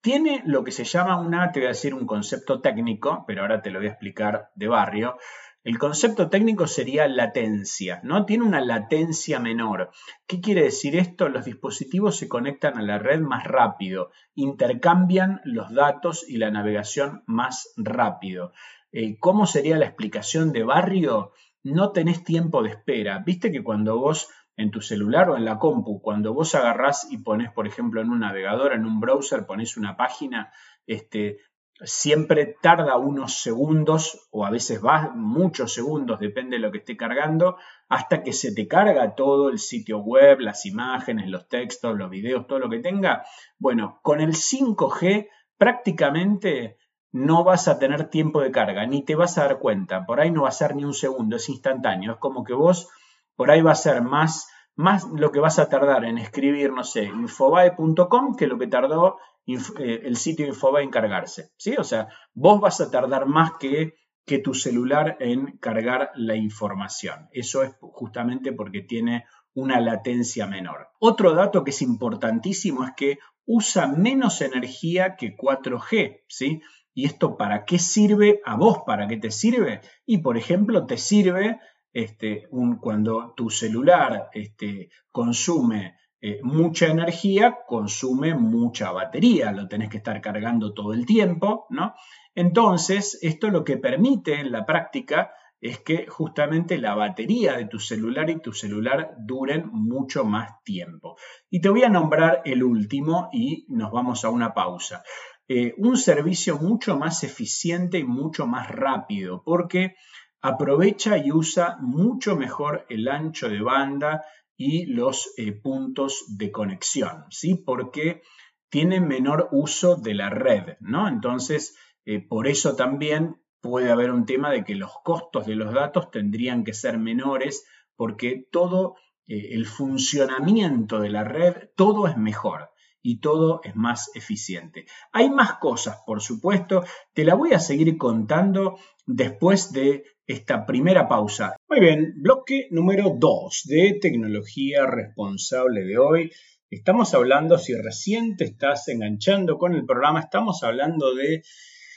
Tiene 0.00 0.42
lo 0.46 0.62
que 0.62 0.70
se 0.70 0.84
llama 0.84 1.18
una, 1.18 1.50
te 1.50 1.60
voy 1.60 1.66
a 1.66 1.70
decir 1.70 1.92
un 1.92 2.06
concepto 2.06 2.60
técnico, 2.60 3.24
pero 3.26 3.42
ahora 3.42 3.60
te 3.60 3.70
lo 3.70 3.80
voy 3.80 3.88
a 3.88 3.90
explicar 3.90 4.50
de 4.54 4.68
barrio. 4.68 5.16
El 5.64 5.78
concepto 5.78 6.30
técnico 6.30 6.68
sería 6.68 7.08
latencia, 7.08 8.00
¿no? 8.04 8.24
Tiene 8.24 8.44
una 8.44 8.60
latencia 8.60 9.40
menor. 9.40 9.90
¿Qué 10.28 10.40
quiere 10.40 10.62
decir 10.62 10.94
esto? 10.94 11.28
Los 11.28 11.44
dispositivos 11.44 12.16
se 12.16 12.28
conectan 12.28 12.78
a 12.78 12.82
la 12.82 13.00
red 13.00 13.18
más 13.18 13.42
rápido, 13.42 14.12
intercambian 14.36 15.40
los 15.42 15.74
datos 15.74 16.24
y 16.28 16.36
la 16.36 16.52
navegación 16.52 17.24
más 17.26 17.72
rápido. 17.76 18.52
Eh, 18.92 19.18
¿Cómo 19.18 19.44
sería 19.46 19.76
la 19.76 19.86
explicación 19.86 20.52
de 20.52 20.62
barrio? 20.62 21.32
No 21.72 21.92
tenés 21.92 22.22
tiempo 22.22 22.62
de 22.62 22.70
espera. 22.70 23.22
Viste 23.24 23.50
que 23.50 23.64
cuando 23.64 23.98
vos 23.98 24.28
en 24.56 24.70
tu 24.70 24.80
celular 24.80 25.28
o 25.30 25.36
en 25.36 25.44
la 25.44 25.58
compu, 25.58 26.00
cuando 26.00 26.32
vos 26.32 26.54
agarrás 26.54 27.08
y 27.10 27.18
pones, 27.18 27.52
por 27.52 27.66
ejemplo, 27.66 28.00
en 28.00 28.10
un 28.10 28.20
navegador, 28.20 28.72
en 28.72 28.86
un 28.86 29.00
browser, 29.00 29.46
pones 29.46 29.76
una 29.76 29.96
página, 29.96 30.52
este, 30.86 31.40
siempre 31.80 32.56
tarda 32.62 32.96
unos 32.96 33.40
segundos 33.40 34.28
o 34.30 34.46
a 34.46 34.50
veces 34.50 34.82
va 34.82 35.12
muchos 35.14 35.74
segundos, 35.74 36.20
depende 36.20 36.56
de 36.56 36.60
lo 36.60 36.72
que 36.72 36.78
esté 36.78 36.96
cargando, 36.96 37.58
hasta 37.88 38.22
que 38.22 38.32
se 38.32 38.54
te 38.54 38.66
carga 38.66 39.14
todo 39.14 39.50
el 39.50 39.58
sitio 39.58 39.98
web, 39.98 40.40
las 40.40 40.64
imágenes, 40.64 41.28
los 41.28 41.48
textos, 41.48 41.96
los 41.98 42.08
videos, 42.08 42.46
todo 42.46 42.60
lo 42.60 42.70
que 42.70 42.78
tenga. 42.78 43.24
Bueno, 43.58 43.98
con 44.02 44.20
el 44.20 44.34
5G 44.34 45.28
prácticamente 45.58 46.78
no 47.12 47.44
vas 47.44 47.68
a 47.68 47.78
tener 47.78 48.10
tiempo 48.10 48.40
de 48.40 48.50
carga, 48.50 48.86
ni 48.86 49.04
te 49.04 49.14
vas 49.14 49.38
a 49.38 49.42
dar 49.42 49.58
cuenta. 49.58 50.04
Por 50.06 50.20
ahí 50.20 50.30
no 50.30 50.42
va 50.42 50.48
a 50.48 50.52
ser 50.52 50.74
ni 50.76 50.84
un 50.84 50.94
segundo, 50.94 51.36
es 51.36 51.48
instantáneo. 51.48 52.12
Es 52.12 52.18
como 52.18 52.44
que 52.44 52.54
vos, 52.54 52.88
por 53.36 53.50
ahí 53.50 53.62
va 53.62 53.72
a 53.72 53.76
ser 53.76 54.02
más, 54.02 54.48
más 54.74 55.04
lo 55.04 55.32
que 55.32 55.40
vas 55.40 55.58
a 55.58 55.68
tardar 55.68 56.04
en 56.04 56.18
escribir, 56.18 56.72
no 56.72 56.84
sé, 56.84 57.04
infobae.com 57.04 58.36
que 58.36 58.46
lo 58.46 58.58
que 58.58 58.66
tardó 58.66 59.16
eh, 59.46 60.00
el 60.04 60.16
sitio 60.16 60.46
Infobae 60.46 60.82
en 60.82 60.90
cargarse. 60.90 61.50
¿sí? 61.56 61.76
O 61.78 61.84
sea, 61.84 62.08
vos 62.34 62.60
vas 62.60 62.80
a 62.80 62.90
tardar 62.90 63.26
más 63.26 63.52
que, 63.58 63.94
que 64.24 64.38
tu 64.38 64.54
celular 64.54 65.16
en 65.20 65.56
cargar 65.58 66.10
la 66.14 66.34
información. 66.34 67.28
Eso 67.32 67.62
es 67.62 67.74
justamente 67.80 68.52
porque 68.52 68.82
tiene 68.82 69.24
una 69.54 69.80
latencia 69.80 70.46
menor. 70.46 70.88
Otro 70.98 71.34
dato 71.34 71.64
que 71.64 71.70
es 71.70 71.80
importantísimo 71.80 72.84
es 72.84 72.90
que 72.96 73.18
usa 73.46 73.86
menos 73.86 74.40
energía 74.40 75.16
que 75.16 75.36
4G, 75.36 76.24
¿sí? 76.26 76.60
¿Y 76.96 77.04
esto 77.04 77.36
para 77.36 77.66
qué 77.66 77.78
sirve? 77.78 78.40
¿A 78.46 78.56
vos 78.56 78.78
para 78.86 79.06
qué 79.06 79.18
te 79.18 79.30
sirve? 79.30 79.82
Y 80.06 80.18
por 80.18 80.38
ejemplo, 80.38 80.86
te 80.86 80.96
sirve 80.96 81.60
este, 81.92 82.46
un, 82.50 82.78
cuando 82.78 83.34
tu 83.36 83.50
celular 83.50 84.30
este, 84.32 84.88
consume 85.10 85.96
eh, 86.22 86.40
mucha 86.42 86.86
energía, 86.86 87.58
consume 87.66 88.34
mucha 88.34 88.92
batería, 88.92 89.52
lo 89.52 89.68
tenés 89.68 89.90
que 89.90 89.98
estar 89.98 90.22
cargando 90.22 90.72
todo 90.72 90.94
el 90.94 91.04
tiempo, 91.04 91.66
¿no? 91.68 91.92
Entonces, 92.34 93.18
esto 93.20 93.50
lo 93.50 93.62
que 93.62 93.76
permite 93.76 94.40
en 94.40 94.50
la 94.50 94.64
práctica 94.64 95.32
es 95.60 95.80
que 95.80 96.06
justamente 96.06 96.78
la 96.78 96.94
batería 96.94 97.58
de 97.58 97.66
tu 97.66 97.78
celular 97.78 98.30
y 98.30 98.40
tu 98.40 98.52
celular 98.52 99.14
duren 99.18 99.68
mucho 99.70 100.24
más 100.24 100.62
tiempo. 100.64 101.16
Y 101.50 101.60
te 101.60 101.68
voy 101.68 101.82
a 101.82 101.90
nombrar 101.90 102.40
el 102.46 102.62
último 102.62 103.28
y 103.32 103.66
nos 103.68 103.90
vamos 103.92 104.24
a 104.24 104.30
una 104.30 104.54
pausa. 104.54 105.02
Eh, 105.48 105.74
un 105.78 105.96
servicio 105.96 106.58
mucho 106.58 106.96
más 106.98 107.22
eficiente 107.22 107.98
y 107.98 108.04
mucho 108.04 108.48
más 108.48 108.68
rápido, 108.68 109.44
porque 109.44 109.94
aprovecha 110.40 111.18
y 111.18 111.30
usa 111.30 111.76
mucho 111.80 112.34
mejor 112.34 112.84
el 112.88 113.06
ancho 113.06 113.48
de 113.48 113.60
banda 113.60 114.24
y 114.56 114.86
los 114.86 115.32
eh, 115.36 115.52
puntos 115.52 116.24
de 116.36 116.50
conexión, 116.50 117.26
¿sí? 117.30 117.54
Porque 117.54 118.22
tiene 118.70 119.00
menor 119.00 119.48
uso 119.52 119.94
de 119.94 120.14
la 120.14 120.30
red, 120.30 120.78
¿no? 120.80 121.06
Entonces, 121.06 121.76
eh, 122.04 122.18
por 122.18 122.48
eso 122.48 122.74
también 122.74 123.40
puede 123.60 123.92
haber 123.92 124.10
un 124.10 124.26
tema 124.26 124.50
de 124.50 124.64
que 124.64 124.74
los 124.74 124.90
costos 125.04 125.46
de 125.46 125.54
los 125.54 125.72
datos 125.72 126.10
tendrían 126.10 126.64
que 126.64 126.74
ser 126.74 126.98
menores 126.98 127.64
porque 127.94 128.48
todo 128.50 128.96
el 129.28 129.66
funcionamiento 129.66 131.00
de 131.00 131.10
la 131.10 131.24
red, 131.24 131.70
todo 131.74 132.06
es 132.06 132.16
mejor 132.16 132.70
y 133.06 133.20
todo 133.20 133.60
es 133.62 133.76
más 133.76 134.10
eficiente. 134.16 134.86
Hay 135.12 135.30
más 135.30 135.58
cosas, 135.60 135.98
por 136.04 136.20
supuesto, 136.20 136.82
te 137.14 137.24
la 137.24 137.36
voy 137.36 137.52
a 137.52 137.60
seguir 137.60 137.96
contando 137.96 138.80
después 139.06 139.70
de 139.70 140.02
esta 140.26 140.66
primera 140.66 141.06
pausa. 141.06 141.54
Muy 141.68 141.78
bien, 141.78 142.14
bloque 142.16 142.66
número 142.72 143.14
2 143.16 143.62
de 143.66 143.98
tecnología 144.02 144.86
responsable 144.86 145.84
de 145.84 145.98
hoy. 145.98 146.32
Estamos 146.68 147.14
hablando, 147.14 147.58
si 147.58 147.74
recién 147.74 148.36
te 148.36 148.44
estás 148.44 148.88
enganchando 148.88 149.56
con 149.56 149.76
el 149.76 149.86
programa, 149.86 150.18
estamos 150.18 150.64
hablando 150.64 151.14
de 151.14 151.44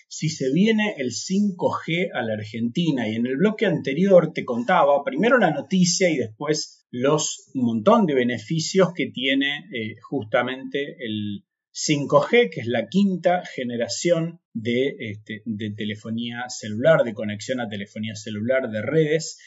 si 0.08 0.30
se 0.30 0.54
viene 0.54 0.94
el 1.00 1.10
5G 1.10 2.12
a 2.14 2.22
la 2.22 2.34
Argentina. 2.34 3.10
Y 3.10 3.16
en 3.16 3.26
el 3.26 3.38
bloque 3.38 3.66
anterior 3.66 4.32
te 4.32 4.46
contaba 4.46 5.04
primero 5.04 5.40
la 5.40 5.50
noticia 5.50 6.08
y 6.08 6.18
después 6.18 6.79
los 6.92 7.52
montón 7.54 8.06
de 8.06 8.16
beneficios 8.16 8.94
que 8.94 9.08
tiene 9.08 9.70
eh, 9.74 9.96
justamente 10.02 10.98
el 11.00 11.46
5G, 11.72 12.50
que 12.52 12.62
es 12.62 12.68
la 12.68 12.88
quinta 12.88 13.44
generación 13.46 14.42
de, 14.54 14.96
este, 15.00 15.44
de, 15.46 15.72
telefonía 15.72 16.46
celular, 16.50 17.04
de 17.04 17.14
conexión 17.14 17.62
a 17.62 17.70
telefonía 17.70 18.16
celular 18.16 18.70
de 18.70 18.82
redes. 18.82 19.38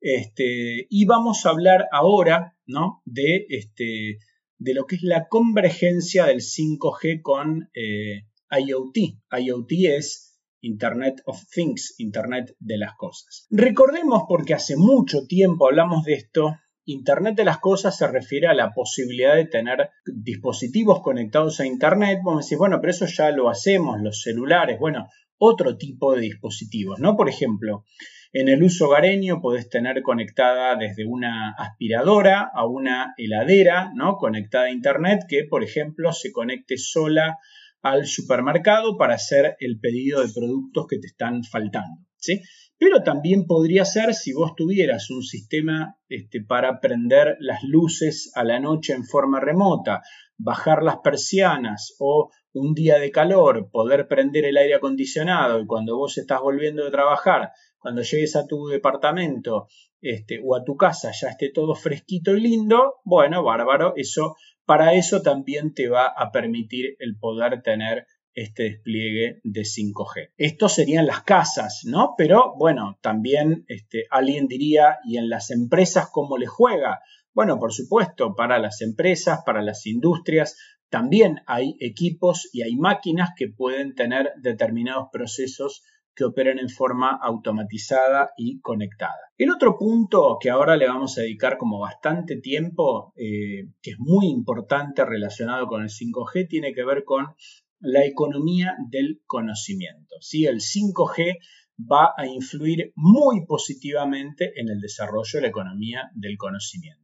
Este, 0.00 0.86
y 0.88 1.04
vamos 1.04 1.44
a 1.44 1.50
hablar 1.50 1.86
ahora 1.92 2.56
¿no? 2.66 3.02
de, 3.04 3.46
este, 3.48 4.18
de 4.58 4.74
lo 4.74 4.86
que 4.86 4.96
es 4.96 5.02
la 5.02 5.28
convergencia 5.28 6.26
del 6.26 6.40
5G 6.40 7.20
con 7.20 7.68
eh, 7.74 8.26
IoT. 8.50 8.96
IoT 9.38 9.72
es 9.96 10.40
Internet 10.60 11.20
of 11.26 11.42
Things, 11.52 11.96
Internet 11.98 12.54
de 12.58 12.78
las 12.78 12.94
Cosas. 12.96 13.46
Recordemos, 13.50 14.22
porque 14.28 14.54
hace 14.54 14.76
mucho 14.76 15.26
tiempo 15.26 15.66
hablamos 15.66 16.04
de 16.04 16.14
esto, 16.14 16.56
Internet 16.84 17.36
de 17.36 17.44
las 17.44 17.58
Cosas 17.58 17.96
se 17.96 18.06
refiere 18.08 18.48
a 18.48 18.54
la 18.54 18.72
posibilidad 18.72 19.36
de 19.36 19.46
tener 19.46 19.90
dispositivos 20.04 21.00
conectados 21.00 21.60
a 21.60 21.66
Internet. 21.66 22.20
Vamos 22.24 22.40
a 22.40 22.44
decir, 22.44 22.58
bueno, 22.58 22.80
pero 22.80 22.90
eso 22.90 23.06
ya 23.06 23.30
lo 23.30 23.48
hacemos, 23.48 24.00
los 24.00 24.22
celulares, 24.22 24.78
bueno, 24.78 25.08
otro 25.38 25.76
tipo 25.76 26.14
de 26.14 26.22
dispositivos, 26.22 26.98
¿no? 26.98 27.16
Por 27.16 27.28
ejemplo, 27.28 27.84
en 28.32 28.48
el 28.48 28.62
uso 28.62 28.86
hogareño 28.86 29.40
podés 29.40 29.68
tener 29.68 30.02
conectada 30.02 30.76
desde 30.76 31.06
una 31.06 31.54
aspiradora 31.56 32.50
a 32.52 32.66
una 32.66 33.14
heladera, 33.16 33.92
¿no? 33.94 34.16
Conectada 34.16 34.64
a 34.64 34.72
Internet 34.72 35.20
que, 35.28 35.44
por 35.44 35.62
ejemplo, 35.62 36.12
se 36.12 36.32
conecte 36.32 36.78
sola 36.78 37.38
al 37.82 38.06
supermercado 38.06 38.96
para 38.96 39.14
hacer 39.14 39.56
el 39.58 39.78
pedido 39.80 40.24
de 40.24 40.32
productos 40.32 40.86
que 40.88 40.98
te 40.98 41.08
están 41.08 41.42
faltando. 41.44 42.00
¿sí? 42.22 42.40
Pero 42.84 43.04
también 43.04 43.46
podría 43.46 43.84
ser 43.84 44.12
si 44.12 44.32
vos 44.32 44.56
tuvieras 44.56 45.08
un 45.10 45.22
sistema 45.22 45.98
este, 46.08 46.42
para 46.42 46.80
prender 46.80 47.36
las 47.38 47.62
luces 47.62 48.32
a 48.34 48.42
la 48.42 48.58
noche 48.58 48.92
en 48.92 49.04
forma 49.04 49.38
remota, 49.38 50.02
bajar 50.36 50.82
las 50.82 50.96
persianas 50.96 51.94
o 52.00 52.32
un 52.52 52.74
día 52.74 52.98
de 52.98 53.12
calor, 53.12 53.70
poder 53.70 54.08
prender 54.08 54.46
el 54.46 54.56
aire 54.56 54.74
acondicionado 54.74 55.60
y 55.60 55.66
cuando 55.66 55.96
vos 55.96 56.18
estás 56.18 56.40
volviendo 56.40 56.84
de 56.84 56.90
trabajar, 56.90 57.52
cuando 57.78 58.02
llegues 58.02 58.34
a 58.34 58.48
tu 58.48 58.66
departamento 58.66 59.68
este, 60.00 60.40
o 60.44 60.56
a 60.56 60.64
tu 60.64 60.74
casa 60.74 61.12
ya 61.12 61.28
esté 61.28 61.52
todo 61.52 61.76
fresquito 61.76 62.36
y 62.36 62.40
lindo, 62.40 62.94
bueno, 63.04 63.44
bárbaro, 63.44 63.92
eso 63.94 64.34
para 64.64 64.94
eso 64.94 65.22
también 65.22 65.72
te 65.72 65.88
va 65.88 66.06
a 66.06 66.32
permitir 66.32 66.96
el 66.98 67.16
poder 67.16 67.62
tener 67.62 68.06
este 68.34 68.64
despliegue 68.64 69.40
de 69.44 69.62
5G. 69.62 70.30
Estos 70.36 70.74
serían 70.74 71.06
las 71.06 71.22
casas, 71.22 71.82
¿no? 71.84 72.14
Pero 72.16 72.54
bueno, 72.56 72.98
también 73.00 73.64
este, 73.68 74.04
alguien 74.10 74.46
diría, 74.46 74.98
¿y 75.04 75.18
en 75.18 75.28
las 75.28 75.50
empresas 75.50 76.08
cómo 76.10 76.38
le 76.38 76.46
juega? 76.46 77.00
Bueno, 77.34 77.58
por 77.58 77.72
supuesto, 77.72 78.34
para 78.34 78.58
las 78.58 78.82
empresas, 78.82 79.40
para 79.44 79.62
las 79.62 79.86
industrias, 79.86 80.56
también 80.90 81.40
hay 81.46 81.74
equipos 81.80 82.50
y 82.52 82.62
hay 82.62 82.76
máquinas 82.76 83.30
que 83.36 83.48
pueden 83.48 83.94
tener 83.94 84.32
determinados 84.42 85.08
procesos 85.10 85.82
que 86.14 86.24
operen 86.24 86.58
en 86.58 86.68
forma 86.68 87.18
automatizada 87.22 88.32
y 88.36 88.60
conectada. 88.60 89.32
El 89.38 89.50
otro 89.50 89.78
punto 89.78 90.36
que 90.40 90.50
ahora 90.50 90.76
le 90.76 90.86
vamos 90.86 91.16
a 91.16 91.22
dedicar 91.22 91.56
como 91.56 91.78
bastante 91.78 92.36
tiempo, 92.36 93.12
eh, 93.16 93.68
que 93.80 93.92
es 93.92 93.98
muy 93.98 94.26
importante 94.26 95.04
relacionado 95.04 95.66
con 95.66 95.82
el 95.82 95.88
5G, 95.88 96.48
tiene 96.48 96.74
que 96.74 96.84
ver 96.84 97.04
con 97.04 97.28
la 97.82 98.04
economía 98.04 98.76
del 98.90 99.20
conocimiento. 99.26 100.16
¿sí? 100.20 100.46
El 100.46 100.60
5G 100.60 101.38
va 101.78 102.14
a 102.16 102.26
influir 102.26 102.92
muy 102.94 103.44
positivamente 103.44 104.52
en 104.56 104.68
el 104.68 104.80
desarrollo 104.80 105.30
de 105.34 105.42
la 105.42 105.48
economía 105.48 106.10
del 106.14 106.36
conocimiento. 106.36 107.02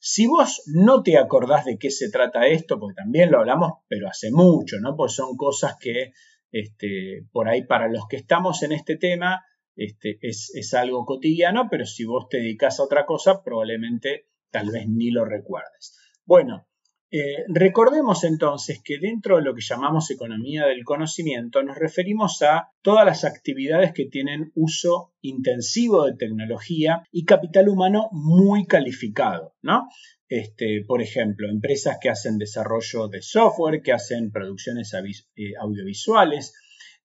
Si 0.00 0.26
vos 0.26 0.62
no 0.66 1.02
te 1.02 1.18
acordás 1.18 1.64
de 1.64 1.78
qué 1.78 1.90
se 1.90 2.10
trata 2.10 2.46
esto, 2.46 2.78
porque 2.78 3.02
también 3.02 3.30
lo 3.30 3.38
hablamos, 3.38 3.84
pero 3.88 4.08
hace 4.08 4.30
mucho, 4.30 4.76
¿no? 4.80 4.96
Pues 4.96 5.12
son 5.12 5.36
cosas 5.36 5.76
que 5.78 6.12
este, 6.50 7.26
por 7.32 7.48
ahí 7.48 7.64
para 7.64 7.88
los 7.88 8.06
que 8.08 8.16
estamos 8.16 8.62
en 8.62 8.72
este 8.72 8.96
tema 8.96 9.44
este, 9.76 10.18
es, 10.22 10.74
algo 10.74 11.04
cotidiano, 11.04 11.68
pero 11.70 11.84
si 11.84 12.04
vos 12.04 12.28
te 12.28 12.38
dedicas 12.38 12.80
a 12.80 12.84
otra 12.84 13.06
cosa, 13.06 13.42
probablemente 13.42 14.28
tal 14.50 14.70
vez 14.70 14.88
ni 14.88 15.10
lo 15.10 15.24
recuerdes. 15.24 15.96
Bueno, 16.24 16.66
eh, 17.10 17.44
recordemos 17.48 18.22
entonces 18.24 18.82
que 18.84 18.98
dentro 18.98 19.36
de 19.36 19.42
lo 19.42 19.54
que 19.54 19.62
llamamos 19.62 20.10
economía 20.10 20.66
del 20.66 20.84
conocimiento 20.84 21.62
nos 21.62 21.78
referimos 21.78 22.42
a 22.42 22.70
todas 22.82 23.06
las 23.06 23.24
actividades 23.24 23.92
que 23.92 24.04
tienen 24.04 24.52
uso 24.54 25.14
intensivo 25.22 26.04
de 26.04 26.16
tecnología 26.16 27.02
y 27.10 27.24
capital 27.24 27.70
humano 27.70 28.10
muy 28.12 28.66
calificado, 28.66 29.54
¿no? 29.62 29.88
Este, 30.28 30.84
por 30.86 31.00
ejemplo, 31.00 31.48
empresas 31.48 31.96
que 31.98 32.10
hacen 32.10 32.36
desarrollo 32.36 33.08
de 33.08 33.22
software, 33.22 33.80
que 33.80 33.92
hacen 33.92 34.30
producciones 34.30 34.92
eh, 34.94 35.52
audiovisuales, 35.58 36.52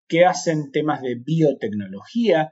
que 0.06 0.26
hacen 0.26 0.72
temas 0.72 1.02
de 1.02 1.16
biotecnología, 1.16 2.52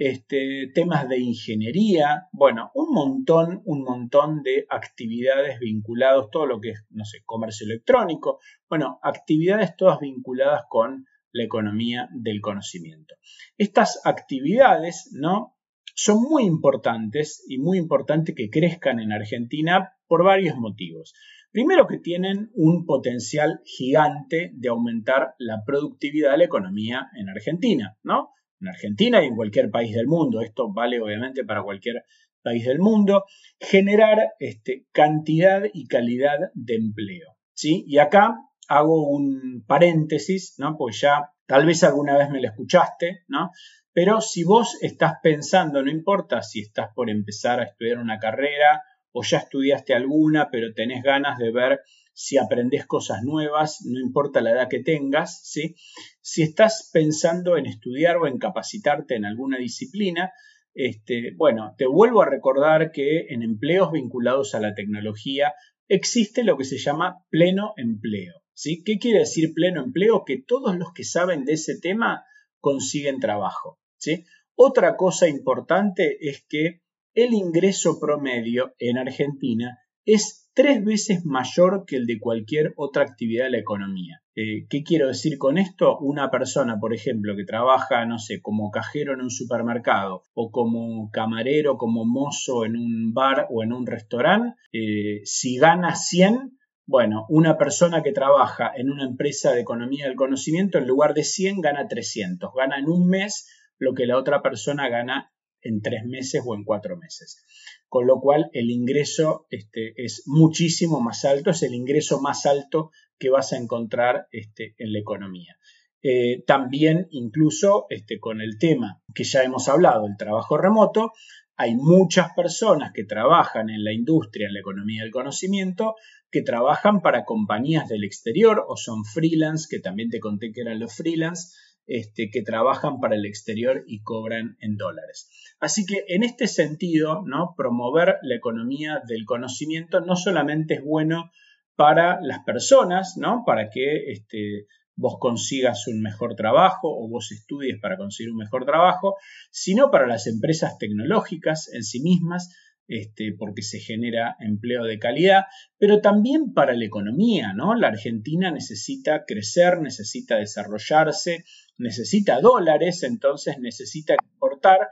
este, 0.00 0.72
temas 0.74 1.10
de 1.10 1.18
ingeniería, 1.18 2.26
bueno, 2.32 2.70
un 2.72 2.94
montón, 2.94 3.60
un 3.66 3.82
montón 3.82 4.42
de 4.42 4.64
actividades 4.70 5.60
vinculadas, 5.60 6.28
todo 6.32 6.46
lo 6.46 6.58
que 6.58 6.70
es, 6.70 6.86
no 6.88 7.04
sé, 7.04 7.18
comercio 7.26 7.66
electrónico, 7.66 8.40
bueno, 8.70 8.98
actividades 9.02 9.76
todas 9.76 10.00
vinculadas 10.00 10.62
con 10.70 11.04
la 11.32 11.44
economía 11.44 12.08
del 12.14 12.40
conocimiento. 12.40 13.16
Estas 13.58 14.00
actividades, 14.06 15.10
¿no? 15.12 15.58
Son 15.94 16.22
muy 16.22 16.44
importantes 16.44 17.44
y 17.46 17.58
muy 17.58 17.76
importante 17.76 18.34
que 18.34 18.48
crezcan 18.48 19.00
en 19.00 19.12
Argentina 19.12 19.98
por 20.06 20.24
varios 20.24 20.56
motivos. 20.56 21.12
Primero 21.52 21.86
que 21.86 21.98
tienen 21.98 22.50
un 22.54 22.86
potencial 22.86 23.60
gigante 23.66 24.50
de 24.54 24.68
aumentar 24.70 25.34
la 25.36 25.62
productividad 25.66 26.30
de 26.30 26.38
la 26.38 26.44
economía 26.44 27.10
en 27.18 27.28
Argentina, 27.28 27.98
¿no? 28.02 28.30
En 28.60 28.68
Argentina 28.68 29.22
y 29.22 29.26
en 29.26 29.36
cualquier 29.36 29.70
país 29.70 29.94
del 29.94 30.06
mundo. 30.06 30.40
Esto 30.40 30.72
vale 30.72 31.00
obviamente 31.00 31.44
para 31.44 31.62
cualquier 31.62 32.04
país 32.42 32.64
del 32.66 32.78
mundo. 32.78 33.24
Generar 33.58 34.32
este, 34.38 34.86
cantidad 34.92 35.62
y 35.72 35.86
calidad 35.86 36.38
de 36.54 36.74
empleo, 36.74 37.36
¿sí? 37.54 37.84
Y 37.86 37.98
acá 37.98 38.36
hago 38.68 39.08
un 39.08 39.64
paréntesis, 39.66 40.54
¿no? 40.58 40.76
Pues 40.76 41.00
ya 41.00 41.30
tal 41.46 41.66
vez 41.66 41.82
alguna 41.82 42.16
vez 42.16 42.30
me 42.30 42.40
lo 42.40 42.48
escuchaste, 42.48 43.24
¿no? 43.28 43.50
Pero 43.92 44.20
si 44.20 44.44
vos 44.44 44.78
estás 44.80 45.14
pensando, 45.22 45.82
no 45.82 45.90
importa 45.90 46.42
si 46.42 46.60
estás 46.60 46.90
por 46.94 47.10
empezar 47.10 47.60
a 47.60 47.64
estudiar 47.64 47.98
una 47.98 48.18
carrera 48.18 48.82
o 49.12 49.24
ya 49.24 49.38
estudiaste 49.38 49.94
alguna, 49.94 50.48
pero 50.50 50.72
tenés 50.72 51.02
ganas 51.02 51.38
de 51.38 51.50
ver 51.50 51.80
si 52.20 52.36
aprendes 52.36 52.84
cosas 52.84 53.22
nuevas, 53.22 53.78
no 53.86 53.98
importa 53.98 54.42
la 54.42 54.50
edad 54.50 54.68
que 54.68 54.82
tengas, 54.82 55.40
¿sí? 55.42 55.74
Si 56.20 56.42
estás 56.42 56.90
pensando 56.92 57.56
en 57.56 57.64
estudiar 57.64 58.18
o 58.18 58.26
en 58.26 58.36
capacitarte 58.36 59.14
en 59.16 59.24
alguna 59.24 59.56
disciplina, 59.56 60.30
este, 60.74 61.32
bueno, 61.38 61.74
te 61.78 61.86
vuelvo 61.86 62.20
a 62.20 62.28
recordar 62.28 62.92
que 62.92 63.28
en 63.30 63.42
empleos 63.42 63.90
vinculados 63.92 64.54
a 64.54 64.60
la 64.60 64.74
tecnología 64.74 65.54
existe 65.88 66.44
lo 66.44 66.58
que 66.58 66.64
se 66.64 66.76
llama 66.76 67.24
pleno 67.30 67.72
empleo. 67.78 68.34
¿sí? 68.52 68.82
¿Qué 68.84 68.98
quiere 68.98 69.20
decir 69.20 69.54
pleno 69.54 69.82
empleo? 69.82 70.24
Que 70.26 70.42
todos 70.46 70.76
los 70.76 70.92
que 70.92 71.04
saben 71.04 71.46
de 71.46 71.54
ese 71.54 71.80
tema 71.80 72.24
consiguen 72.58 73.18
trabajo. 73.18 73.80
¿sí? 73.96 74.26
Otra 74.54 74.98
cosa 74.98 75.26
importante 75.26 76.18
es 76.20 76.44
que 76.46 76.82
el 77.14 77.32
ingreso 77.32 77.98
promedio 77.98 78.74
en 78.78 78.98
Argentina 78.98 79.78
es 80.04 80.39
es 80.50 80.54
tres 80.54 80.84
veces 80.84 81.24
mayor 81.24 81.84
que 81.86 81.96
el 81.96 82.06
de 82.06 82.18
cualquier 82.18 82.72
otra 82.76 83.02
actividad 83.02 83.44
de 83.44 83.50
la 83.50 83.58
economía. 83.58 84.22
Eh, 84.34 84.66
¿Qué 84.68 84.82
quiero 84.82 85.08
decir 85.08 85.38
con 85.38 85.58
esto? 85.58 85.98
Una 85.98 86.30
persona, 86.30 86.78
por 86.80 86.94
ejemplo, 86.94 87.36
que 87.36 87.44
trabaja, 87.44 88.04
no 88.06 88.18
sé, 88.18 88.40
como 88.40 88.70
cajero 88.70 89.14
en 89.14 89.20
un 89.20 89.30
supermercado 89.30 90.22
o 90.34 90.50
como 90.50 91.10
camarero, 91.10 91.76
como 91.76 92.04
mozo 92.04 92.64
en 92.64 92.76
un 92.76 93.12
bar 93.12 93.46
o 93.50 93.62
en 93.62 93.72
un 93.72 93.86
restaurante, 93.86 94.54
eh, 94.72 95.20
si 95.24 95.58
gana 95.58 95.94
100, 95.94 96.58
bueno, 96.86 97.26
una 97.28 97.56
persona 97.56 98.02
que 98.02 98.12
trabaja 98.12 98.72
en 98.74 98.90
una 98.90 99.04
empresa 99.04 99.52
de 99.52 99.60
economía 99.60 100.06
del 100.06 100.16
conocimiento, 100.16 100.78
en 100.78 100.86
lugar 100.86 101.14
de 101.14 101.24
100, 101.24 101.60
gana 101.60 101.86
300. 101.86 102.50
Gana 102.54 102.78
en 102.78 102.88
un 102.88 103.08
mes 103.08 103.48
lo 103.78 103.94
que 103.94 104.06
la 104.06 104.18
otra 104.18 104.42
persona 104.42 104.88
gana 104.88 105.32
en 105.62 105.82
tres 105.82 106.04
meses 106.04 106.42
o 106.44 106.54
en 106.54 106.64
cuatro 106.64 106.96
meses. 106.96 107.44
Con 107.88 108.06
lo 108.06 108.20
cual 108.20 108.50
el 108.52 108.70
ingreso 108.70 109.46
este, 109.50 109.92
es 109.96 110.22
muchísimo 110.26 111.00
más 111.00 111.24
alto, 111.24 111.50
es 111.50 111.62
el 111.62 111.74
ingreso 111.74 112.20
más 112.20 112.46
alto 112.46 112.90
que 113.18 113.30
vas 113.30 113.52
a 113.52 113.58
encontrar 113.58 114.26
este, 114.30 114.74
en 114.78 114.92
la 114.92 114.98
economía. 114.98 115.56
Eh, 116.02 116.42
también 116.46 117.08
incluso 117.10 117.86
este, 117.90 118.18
con 118.18 118.40
el 118.40 118.58
tema 118.58 119.02
que 119.14 119.24
ya 119.24 119.42
hemos 119.42 119.68
hablado, 119.68 120.06
el 120.06 120.16
trabajo 120.16 120.56
remoto, 120.56 121.12
hay 121.56 121.74
muchas 121.74 122.32
personas 122.34 122.92
que 122.94 123.04
trabajan 123.04 123.68
en 123.68 123.84
la 123.84 123.92
industria, 123.92 124.46
en 124.46 124.54
la 124.54 124.60
economía 124.60 125.02
del 125.02 125.12
conocimiento, 125.12 125.94
que 126.30 126.40
trabajan 126.40 127.02
para 127.02 127.26
compañías 127.26 127.86
del 127.86 128.04
exterior 128.04 128.64
o 128.66 128.76
son 128.78 129.04
freelance, 129.04 129.66
que 129.68 129.78
también 129.78 130.08
te 130.08 130.20
conté 130.20 130.52
que 130.52 130.62
eran 130.62 130.80
los 130.80 130.94
freelance, 130.94 131.54
este, 131.90 132.30
que 132.30 132.42
trabajan 132.42 133.00
para 133.00 133.16
el 133.16 133.26
exterior 133.26 133.82
y 133.84 134.02
cobran 134.02 134.56
en 134.60 134.76
dólares. 134.76 135.28
Así 135.58 135.84
que 135.84 136.04
en 136.06 136.22
este 136.22 136.46
sentido, 136.46 137.22
¿no? 137.26 137.54
promover 137.56 138.18
la 138.22 138.36
economía 138.36 139.02
del 139.08 139.24
conocimiento 139.24 140.00
no 140.00 140.14
solamente 140.14 140.74
es 140.74 140.84
bueno 140.84 141.32
para 141.74 142.20
las 142.22 142.44
personas, 142.44 143.16
¿no? 143.16 143.42
para 143.44 143.70
que 143.70 144.12
este, 144.12 144.66
vos 144.94 145.16
consigas 145.18 145.88
un 145.88 146.00
mejor 146.00 146.36
trabajo 146.36 146.88
o 146.88 147.08
vos 147.08 147.32
estudies 147.32 147.80
para 147.80 147.96
conseguir 147.96 148.30
un 148.30 148.38
mejor 148.38 148.64
trabajo, 148.64 149.16
sino 149.50 149.90
para 149.90 150.06
las 150.06 150.28
empresas 150.28 150.78
tecnológicas 150.78 151.72
en 151.72 151.82
sí 151.82 152.00
mismas, 152.00 152.54
este, 152.90 153.32
porque 153.38 153.62
se 153.62 153.78
genera 153.78 154.34
empleo 154.40 154.82
de 154.82 154.98
calidad, 154.98 155.44
pero 155.78 156.00
también 156.00 156.52
para 156.52 156.74
la 156.74 156.84
economía, 156.84 157.52
¿no? 157.54 157.76
La 157.76 157.86
Argentina 157.86 158.50
necesita 158.50 159.24
crecer, 159.24 159.80
necesita 159.80 160.38
desarrollarse, 160.38 161.44
necesita 161.78 162.40
dólares, 162.40 163.04
entonces 163.04 163.58
necesita 163.60 164.14
exportar 164.14 164.88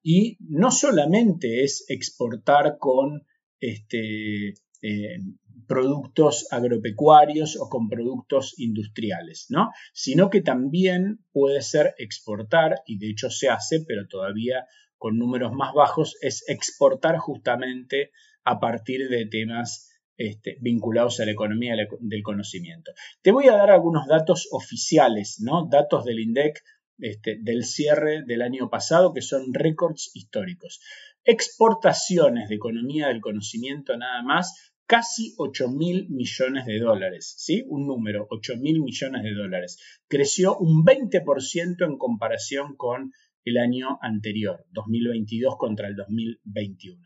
y 0.00 0.36
no 0.38 0.70
solamente 0.70 1.64
es 1.64 1.84
exportar 1.88 2.76
con 2.78 3.26
este, 3.58 4.54
eh, 4.82 5.18
productos 5.66 6.46
agropecuarios 6.52 7.56
o 7.60 7.68
con 7.68 7.88
productos 7.88 8.54
industriales, 8.58 9.46
¿no? 9.48 9.70
Sino 9.92 10.30
que 10.30 10.40
también 10.40 11.18
puede 11.32 11.62
ser 11.62 11.94
exportar, 11.98 12.76
y 12.86 12.98
de 12.98 13.10
hecho 13.10 13.28
se 13.28 13.48
hace, 13.48 13.84
pero 13.86 14.06
todavía 14.08 14.66
con 15.00 15.16
números 15.16 15.52
más 15.54 15.72
bajos, 15.72 16.18
es 16.20 16.44
exportar 16.46 17.16
justamente 17.16 18.10
a 18.44 18.60
partir 18.60 19.08
de 19.08 19.24
temas 19.24 19.88
este, 20.18 20.58
vinculados 20.60 21.20
a 21.20 21.24
la 21.24 21.30
economía 21.30 21.74
del 22.00 22.22
conocimiento. 22.22 22.92
Te 23.22 23.32
voy 23.32 23.48
a 23.48 23.56
dar 23.56 23.70
algunos 23.70 24.06
datos 24.06 24.48
oficiales, 24.52 25.40
¿no? 25.40 25.66
Datos 25.70 26.04
del 26.04 26.20
INDEC 26.20 26.62
este, 26.98 27.38
del 27.40 27.64
cierre 27.64 28.24
del 28.26 28.42
año 28.42 28.68
pasado, 28.68 29.14
que 29.14 29.22
son 29.22 29.54
récords 29.54 30.10
históricos. 30.12 30.82
Exportaciones 31.24 32.50
de 32.50 32.56
economía 32.56 33.08
del 33.08 33.22
conocimiento 33.22 33.96
nada 33.96 34.22
más, 34.22 34.74
casi 34.84 35.32
8 35.38 35.70
mil 35.70 36.10
millones 36.10 36.66
de 36.66 36.78
dólares, 36.78 37.34
¿sí? 37.38 37.64
Un 37.68 37.86
número, 37.86 38.26
8 38.28 38.58
mil 38.58 38.82
millones 38.82 39.22
de 39.22 39.32
dólares. 39.32 39.78
Creció 40.08 40.58
un 40.58 40.84
20% 40.84 41.86
en 41.86 41.96
comparación 41.96 42.76
con 42.76 43.12
el 43.44 43.58
año 43.58 43.98
anterior, 44.02 44.66
2022 44.72 45.56
contra 45.56 45.88
el 45.88 45.96
2021 45.96 47.02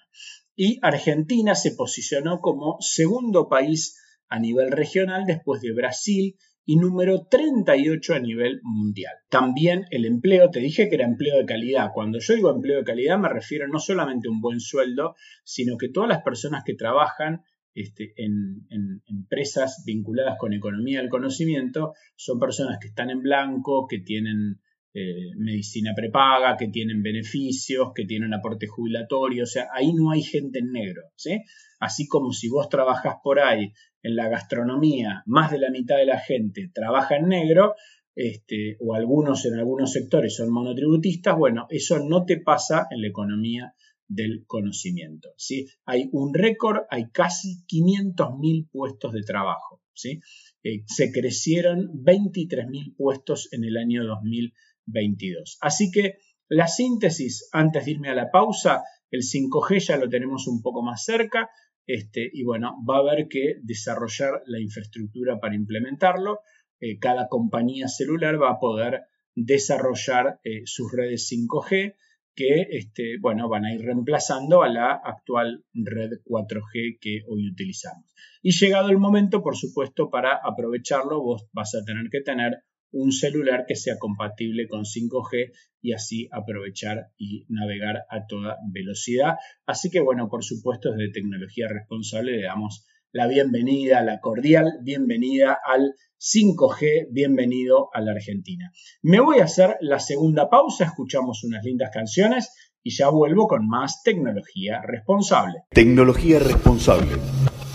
y 0.57 0.79
Argentina 0.83 1.55
se 1.55 1.73
posicionó 1.73 2.41
como 2.41 2.77
segundo 2.81 3.49
país 3.49 4.01
a 4.29 4.39
nivel 4.39 4.71
regional 4.71 5.25
después 5.27 5.61
de 5.61 5.73
Brasil 5.73 6.37
y 6.67 6.77
número 6.77 7.27
38 7.29 8.15
a 8.15 8.21
nivel 8.21 8.61
mundial. 8.63 9.13
También 9.29 9.85
el 9.91 10.07
empleo, 10.07 10.51
te 10.51 10.61
dije 10.61 10.89
que 10.89 10.95
era 10.95 11.05
empleo 11.05 11.37
de 11.37 11.45
calidad. 11.45 11.91
Cuando 11.93 12.19
yo 12.21 12.35
digo 12.35 12.51
empleo 12.51 12.79
de 12.79 12.85
calidad 12.85 13.19
me 13.19 13.29
refiero 13.29 13.69
no 13.69 13.79
solamente 13.79 14.29
a 14.29 14.31
un 14.31 14.41
buen 14.41 14.61
sueldo, 14.61 15.15
sino 15.45 15.77
que 15.77 15.89
todas 15.89 16.09
las 16.09 16.23
personas 16.23 16.63
que 16.65 16.75
trabajan 16.75 17.43
este, 17.75 18.15
en, 18.17 18.67
en, 18.71 19.03
empresas 19.07 19.83
vinculadas 19.85 20.37
con 20.39 20.53
economía 20.53 21.01
del 21.01 21.11
conocimiento 21.11 21.93
son 22.15 22.39
personas 22.39 22.79
que 22.81 22.87
están 22.87 23.11
en 23.11 23.21
blanco, 23.21 23.87
que 23.89 23.99
tienen 23.99 24.61
eh, 24.95 25.33
medicina 25.37 25.93
prepaga, 25.95 26.57
que 26.57 26.69
tienen 26.69 27.03
beneficios, 27.03 27.89
que 27.95 28.05
tienen 28.05 28.33
aporte 28.33 28.69
jubilatorio, 28.69 29.43
o 29.43 29.47
sea, 29.47 29.69
ahí 29.73 29.93
no 29.93 30.13
hay 30.13 30.23
gente 30.23 30.61
en 30.61 30.71
negro, 30.71 31.03
¿sí? 31.17 31.43
Así 31.81 32.07
como 32.07 32.33
si 32.33 32.49
vos 32.49 32.69
trabajas 32.69 33.17
por 33.23 33.41
ahí 33.41 33.73
en 34.03 34.15
la 34.15 34.29
gastronomía, 34.29 35.25
más 35.27 35.51
de 35.51 35.59
la 35.59 35.71
mitad 35.71 35.97
de 35.97 36.07
la 36.07 36.21
gente 36.21 36.71
trabaja 36.73 37.17
en 37.17 37.29
negro, 37.29 37.75
este, 38.15 38.77
o 38.79 38.95
algunos 38.95 39.45
en 39.47 39.55
algunos 39.55 39.91
sectores 39.91 40.37
son 40.37 40.53
monotributistas, 40.53 41.37
bueno, 41.37 41.67
eso 41.71 41.99
no 41.99 42.25
te 42.25 42.41
pasa 42.41 42.87
en 42.91 43.01
la 43.01 43.09
economía 43.09 43.75
del 44.07 44.45
conocimiento. 44.47 45.31
¿sí? 45.37 45.67
Hay 45.87 46.09
un 46.13 46.33
récord, 46.33 46.83
hay 46.89 47.11
casi 47.11 47.65
500.000 47.67 48.69
puestos 48.71 49.13
de 49.13 49.23
trabajo. 49.23 49.83
¿sí? 49.93 50.21
Eh, 50.63 50.85
se 50.87 51.11
crecieron 51.11 51.91
23.000 52.05 52.95
puestos 52.97 53.49
en 53.53 53.65
el 53.65 53.77
año 53.77 54.05
2000 54.05 54.53
22. 54.87 55.59
Así 55.61 55.91
que 55.91 56.19
la 56.49 56.69
síntesis, 56.69 57.49
antes 57.53 57.85
de 57.85 57.93
irme 57.93 58.11
a 58.11 58.15
la 58.15 58.31
pausa, 58.31 58.83
el 59.11 59.23
5G 59.23 59.79
ya 59.79 59.97
lo 59.97 60.09
tenemos 60.09 60.47
un 60.47 60.61
poco 60.63 60.83
más 60.83 61.05
cerca, 61.05 61.51
este, 61.87 62.31
y 62.33 62.45
bueno, 62.45 62.75
va 62.89 62.97
a 62.97 63.01
haber 63.01 63.29
que 63.29 63.57
desarrollar 63.63 64.43
la 64.47 64.61
infraestructura 64.61 65.39
para 65.39 65.55
implementarlo. 65.55 66.41
Eh, 66.81 66.99
cada 66.99 67.29
compañía 67.29 67.89
celular 67.89 68.41
va 68.41 68.53
a 68.53 68.59
poder 68.59 69.03
desarrollar 69.35 70.41
eh, 70.45 70.63
sus 70.65 70.93
redes 70.93 71.29
5G 71.31 71.95
que 72.35 72.67
este, 72.71 73.17
bueno, 73.21 73.49
van 73.49 73.65
a 73.65 73.73
ir 73.73 73.83
reemplazando 73.83 74.63
a 74.63 74.69
la 74.69 74.93
actual 74.93 75.65
red 75.73 76.11
4G 76.25 76.99
que 77.01 77.23
hoy 77.29 77.49
utilizamos. 77.49 78.13
Y 78.43 78.53
llegado 78.53 78.91
el 78.91 78.99
momento, 78.99 79.43
por 79.43 79.57
supuesto, 79.57 80.11
para 80.11 80.41
aprovecharlo, 80.43 81.23
vos 81.23 81.47
vas 81.53 81.75
a 81.75 81.85
tener 81.85 82.11
que 82.11 82.23
tener 82.23 82.65
un 82.95 83.13
celular 83.13 83.65
que 83.67 83.75
sea 83.75 83.99
compatible 83.99 84.69
con 84.69 84.85
5G 84.85 85.53
y 85.83 85.93
así 85.93 86.29
aprovechar 86.33 87.09
y 87.19 87.45
navegar 87.49 88.05
a 88.09 88.27
toda 88.27 88.57
velocidad. 88.73 89.35
Así 89.67 89.91
que 89.91 90.01
bueno, 90.01 90.29
por 90.29 90.45
supuesto 90.45 90.93
desde 90.93 91.13
tecnología 91.13 91.67
responsable 91.69 92.37
le 92.37 92.45
damos 92.45 92.87
la 93.11 93.27
bienvenida, 93.27 94.01
la 94.03 94.21
cordial 94.21 94.79
bienvenida 94.83 95.59
al 95.65 95.95
5G, 96.19 97.09
bienvenido 97.11 97.91
a 97.93 98.01
la 98.01 98.13
Argentina. 98.13 98.73
Me 99.03 99.21
voy 99.21 99.41
a 99.41 99.45
hacer 99.45 99.77
la 99.81 99.99
segunda 99.99 100.49
pausa, 100.49 100.85
escuchamos 100.85 101.45
unas 101.45 101.65
lindas 101.65 101.91
canciones 101.93 102.51
y 102.83 102.95
ya 102.95 103.09
vuelvo 103.09 103.49
con 103.49 103.67
más 103.67 104.03
tecnología 104.05 104.83
responsable. 104.83 105.65
Tecnología 105.71 106.39
responsable, 106.39 107.17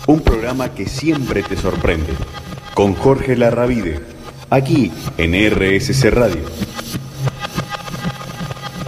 un 0.08 0.20
programa 0.20 0.74
que 0.74 0.86
siempre 0.86 1.42
te 1.42 1.56
sorprende, 1.56 2.12
con 2.74 2.94
Jorge 2.94 3.36
Larravide 3.36 4.19
aquí 4.50 4.90
en 5.16 5.32
RSC 5.32 6.10
Radio. 6.10 6.44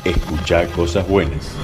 Escucha 0.05 0.67
cosas 0.73 1.09
buenas. 1.09 1.57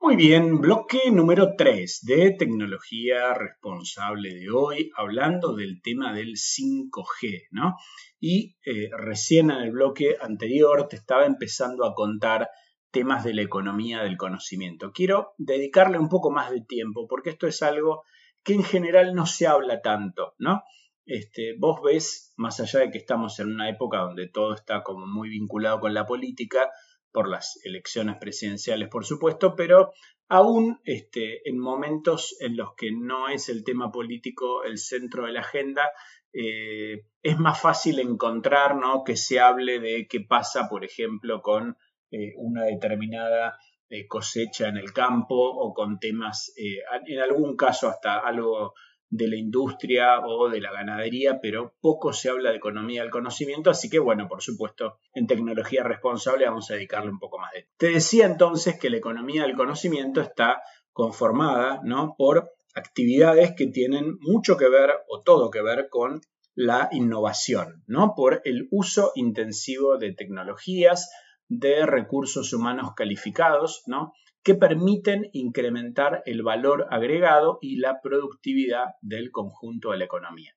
Muy 0.00 0.16
bien, 0.16 0.60
bloque 0.60 1.10
número 1.12 1.54
3 1.56 2.00
de 2.02 2.32
tecnología 2.32 3.32
responsable 3.34 4.34
de 4.34 4.50
hoy, 4.50 4.90
hablando 4.96 5.54
del 5.54 5.80
tema 5.80 6.12
del 6.12 6.32
5G, 6.32 7.46
¿no? 7.52 7.76
Y 8.18 8.56
eh, 8.66 8.90
recién 8.98 9.52
en 9.52 9.58
el 9.58 9.70
bloque 9.70 10.16
anterior 10.20 10.88
te 10.88 10.96
estaba 10.96 11.24
empezando 11.24 11.86
a 11.86 11.94
contar 11.94 12.50
temas 12.90 13.22
de 13.22 13.34
la 13.34 13.42
economía 13.42 14.02
del 14.02 14.16
conocimiento. 14.16 14.90
Quiero 14.92 15.32
dedicarle 15.38 15.98
un 15.98 16.08
poco 16.08 16.32
más 16.32 16.50
de 16.50 16.60
tiempo 16.60 17.06
porque 17.08 17.30
esto 17.30 17.46
es 17.46 17.62
algo 17.62 18.02
que 18.42 18.54
en 18.54 18.64
general 18.64 19.14
no 19.14 19.26
se 19.26 19.46
habla 19.46 19.80
tanto, 19.80 20.34
¿no? 20.38 20.62
Este, 21.04 21.56
vos 21.58 21.80
ves, 21.82 22.32
más 22.36 22.60
allá 22.60 22.80
de 22.80 22.90
que 22.90 22.98
estamos 22.98 23.38
en 23.40 23.48
una 23.48 23.68
época 23.68 23.98
donde 23.98 24.28
todo 24.28 24.54
está 24.54 24.82
como 24.82 25.06
muy 25.06 25.28
vinculado 25.28 25.80
con 25.80 25.94
la 25.94 26.06
política, 26.06 26.70
por 27.12 27.28
las 27.28 27.60
elecciones 27.64 28.16
presidenciales, 28.18 28.88
por 28.88 29.04
supuesto, 29.04 29.54
pero 29.54 29.92
aún 30.28 30.80
este, 30.84 31.46
en 31.48 31.58
momentos 31.58 32.34
en 32.40 32.56
los 32.56 32.74
que 32.74 32.90
no 32.90 33.28
es 33.28 33.48
el 33.48 33.64
tema 33.64 33.92
político 33.92 34.64
el 34.64 34.78
centro 34.78 35.26
de 35.26 35.32
la 35.32 35.40
agenda, 35.40 35.90
eh, 36.32 37.04
es 37.22 37.38
más 37.38 37.60
fácil 37.60 37.98
encontrar 37.98 38.76
¿no? 38.76 39.04
que 39.04 39.16
se 39.16 39.40
hable 39.40 39.78
de 39.78 40.06
qué 40.08 40.20
pasa, 40.20 40.68
por 40.70 40.84
ejemplo, 40.84 41.42
con 41.42 41.76
eh, 42.10 42.32
una 42.36 42.64
determinada 42.64 43.58
eh, 43.90 44.06
cosecha 44.06 44.68
en 44.68 44.78
el 44.78 44.94
campo 44.94 45.34
o 45.36 45.74
con 45.74 45.98
temas, 45.98 46.54
en 46.56 47.20
algún 47.20 47.56
caso 47.56 47.88
hasta 47.88 48.18
algo 48.18 48.72
de 49.12 49.28
la 49.28 49.36
industria 49.36 50.20
o 50.24 50.48
de 50.48 50.62
la 50.62 50.72
ganadería, 50.72 51.38
pero 51.40 51.74
poco 51.82 52.14
se 52.14 52.30
habla 52.30 52.50
de 52.50 52.56
economía 52.56 53.02
del 53.02 53.10
conocimiento, 53.10 53.68
así 53.68 53.90
que 53.90 53.98
bueno, 53.98 54.26
por 54.26 54.40
supuesto, 54.42 54.98
en 55.12 55.26
tecnología 55.26 55.84
responsable 55.84 56.46
vamos 56.46 56.70
a 56.70 56.74
dedicarle 56.74 57.10
un 57.10 57.18
poco 57.18 57.38
más 57.38 57.52
de. 57.52 57.68
Te 57.76 57.90
decía 57.90 58.24
entonces 58.24 58.78
que 58.78 58.88
la 58.88 58.96
economía 58.96 59.42
del 59.42 59.54
conocimiento 59.54 60.22
está 60.22 60.62
conformada, 60.94 61.82
¿no? 61.84 62.14
por 62.16 62.52
actividades 62.74 63.52
que 63.54 63.66
tienen 63.66 64.16
mucho 64.20 64.56
que 64.56 64.70
ver 64.70 64.90
o 65.08 65.20
todo 65.20 65.50
que 65.50 65.60
ver 65.60 65.88
con 65.90 66.22
la 66.54 66.88
innovación, 66.92 67.82
¿no? 67.86 68.14
Por 68.14 68.40
el 68.44 68.68
uso 68.70 69.12
intensivo 69.14 69.98
de 69.98 70.14
tecnologías, 70.14 71.10
de 71.48 71.84
recursos 71.84 72.52
humanos 72.54 72.92
calificados, 72.96 73.82
¿no? 73.86 74.14
Que 74.42 74.54
permiten 74.54 75.28
incrementar 75.32 76.22
el 76.26 76.42
valor 76.42 76.86
agregado 76.90 77.58
y 77.60 77.76
la 77.76 78.00
productividad 78.00 78.94
del 79.00 79.30
conjunto 79.30 79.90
de 79.90 79.98
la 79.98 80.04
economía. 80.04 80.54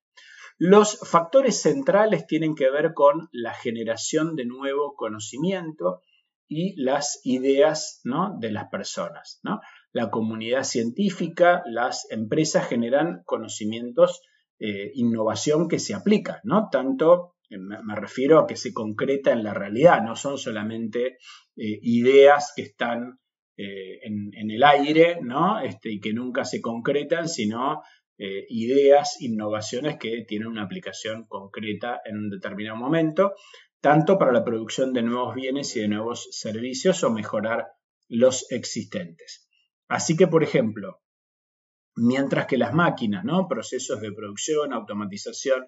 Los 0.58 1.00
factores 1.00 1.62
centrales 1.62 2.28
tienen 2.28 2.56
que 2.56 2.69
ver 2.69 2.93
con 2.93 3.28
la 3.32 3.54
generación 3.54 4.36
de 4.36 4.45
nuevo 4.45 4.95
conocimiento 4.95 6.02
y 6.48 6.82
las 6.82 7.19
ideas 7.24 8.00
¿no? 8.04 8.38
de 8.39 8.52
las 8.52 8.69
personas. 8.69 9.39
¿no? 9.43 9.60
La 9.91 10.10
comunidad 10.10 10.63
científica, 10.63 11.62
las 11.65 12.10
empresas 12.10 12.67
generan 12.67 13.24
conocimientos, 13.26 14.21
eh, 14.60 14.91
innovación 14.95 15.67
que 15.67 15.80
se 15.80 15.93
aplica, 15.93 16.39
¿no? 16.43 16.69
tanto 16.71 17.36
eh, 17.50 17.58
me 17.58 17.95
refiero 17.95 18.39
a 18.39 18.48
que 18.48 18.56
se 18.56 18.74
concreta 18.74 19.32
en 19.32 19.43
la 19.43 19.54
realidad, 19.54 20.02
no 20.02 20.15
son 20.15 20.38
solamente 20.38 21.17
eh, 21.58 21.80
ideas 21.82 22.54
que 22.56 22.63
están 22.63 23.19
eh, 23.58 24.00
en, 24.04 24.52
el 24.52 24.63
aire, 24.63 25.20
¿no? 25.22 25.60
Este, 25.60 25.91
y 25.91 26.00
que 26.00 26.13
nunca 26.13 26.44
se 26.44 26.62
concretan, 26.62 27.30
sino 27.30 27.82
eh, 28.18 28.46
ideas, 28.50 29.22
innovaciones 29.22 29.98
que 29.98 30.26
tienen 30.28 30.48
una 30.48 30.63
aplicación 30.63 31.26
concreta 31.26 32.02
en 32.06 32.18
un 32.18 32.30
determinado 32.30 32.78
momento, 32.78 33.34
tanto 33.82 34.18
para 34.18 34.32
la 34.32 34.44
producción 34.44 34.94
de 34.94 35.04
nuevos 35.04 35.36
bienes 35.36 35.76
y 35.76 35.82
de 35.82 35.88
nuevos 35.88 36.28
servicios 36.32 37.04
o 37.04 37.12
mejorar 37.12 37.68
los 38.08 38.52
existentes. 38.52 39.48
Así 39.88 40.15
que, 40.18 40.28
por 40.28 40.44
ejemplo, 40.44 41.02
mientras 41.96 42.48
que 42.48 42.58
las 42.58 42.74
máquinas, 42.74 43.24
¿no? 43.24 43.48
procesos 43.48 44.02
de 44.02 44.12
producción, 44.12 44.74
automatización 44.74 45.68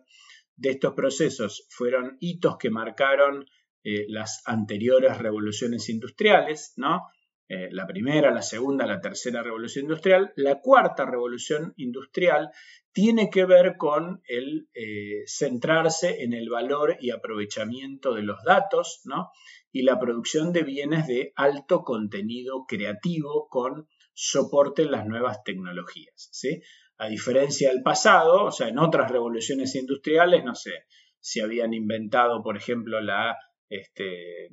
de 0.56 0.72
estos 0.72 0.94
procesos 0.94 1.68
fueron 1.70 2.18
hitos 2.20 2.58
que 2.58 2.70
marcaron 2.70 3.46
eh, 3.84 4.06
las 4.10 4.42
anteriores 4.46 5.18
revoluciones 5.18 5.88
industriales, 5.88 6.74
¿no? 6.76 7.04
Eh, 7.50 7.70
la 7.72 7.88
primera, 7.88 8.30
la 8.32 8.42
segunda, 8.42 8.86
la 8.86 9.00
tercera 9.00 9.42
revolución 9.42 9.86
industrial. 9.86 10.34
La 10.36 10.60
cuarta 10.60 11.06
revolución 11.06 11.74
industrial 11.78 12.52
tiene 12.92 13.30
que 13.30 13.46
ver 13.46 13.78
con 13.78 14.22
el 14.28 14.68
eh, 14.74 15.24
centrarse 15.28 16.24
en 16.24 16.34
el 16.34 16.50
valor 16.50 16.98
y 17.00 17.12
aprovechamiento 17.12 18.14
de 18.14 18.24
los 18.24 18.44
datos 18.44 19.02
¿no? 19.06 19.30
y 19.72 19.84
la 19.84 20.00
producción 20.00 20.52
de 20.52 20.64
bienes 20.64 21.08
de 21.08 21.32
alto 21.36 21.84
contenido 21.84 22.66
creativo 22.68 23.48
con 23.50 23.88
soporte 24.14 24.82
en 24.82 24.92
las 24.92 25.06
nuevas 25.06 25.44
tecnologías. 25.44 26.30
¿sí? 26.32 26.62
A 26.98 27.08
diferencia 27.08 27.70
del 27.70 27.84
pasado, 27.84 28.46
o 28.46 28.52
sea, 28.52 28.68
en 28.68 28.80
otras 28.80 29.10
revoluciones 29.10 29.76
industriales, 29.76 30.44
no 30.44 30.56
sé, 30.56 30.72
si 31.20 31.40
habían 31.40 31.74
inventado, 31.74 32.42
por 32.42 32.58
ejemplo, 32.58 33.00
la, 33.00 33.38
este, 33.70 34.50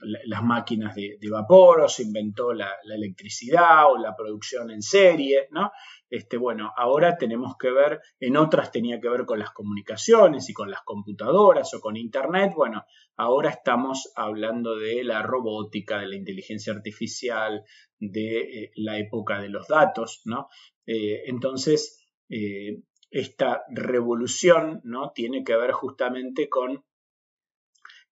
las 0.00 0.42
máquinas 0.42 0.94
de, 0.94 1.18
vapor 1.30 1.82
o 1.82 1.88
se 1.88 2.02
inventó 2.02 2.52
la, 2.52 2.70
electricidad 2.84 3.90
o 3.90 3.98
la 3.98 4.16
producción 4.16 4.70
en 4.70 4.82
serie, 4.82 5.48
¿no? 5.50 5.70
Este, 6.08 6.36
bueno, 6.36 6.72
ahora 6.76 7.16
tenemos 7.16 7.56
que 7.58 7.70
ver, 7.70 8.00
en 8.20 8.36
otras 8.36 8.70
tenía 8.70 9.00
que 9.00 9.08
ver 9.08 9.24
con 9.24 9.38
las 9.38 9.50
comunicaciones 9.50 10.48
y 10.48 10.52
con 10.52 10.70
las 10.70 10.82
computadoras 10.82 11.72
o 11.74 11.80
con 11.80 11.96
Internet, 11.96 12.52
bueno, 12.54 12.84
ahora 13.16 13.50
estamos 13.50 14.12
hablando 14.14 14.76
de 14.76 15.04
la 15.04 15.22
robótica, 15.22 15.98
de 15.98 16.08
la 16.08 16.16
inteligencia 16.16 16.72
artificial, 16.72 17.64
de 17.98 18.40
eh, 18.40 18.70
la 18.76 18.98
época 18.98 19.40
de 19.40 19.48
los 19.48 19.68
datos, 19.68 20.22
¿no? 20.24 20.48
Eh, 20.86 21.22
entonces, 21.26 22.04
eh, 22.28 22.82
esta 23.10 23.62
revolución, 23.70 24.80
¿no? 24.84 25.12
Tiene 25.12 25.44
que 25.44 25.56
ver 25.56 25.72
justamente 25.72 26.48
con 26.48 26.84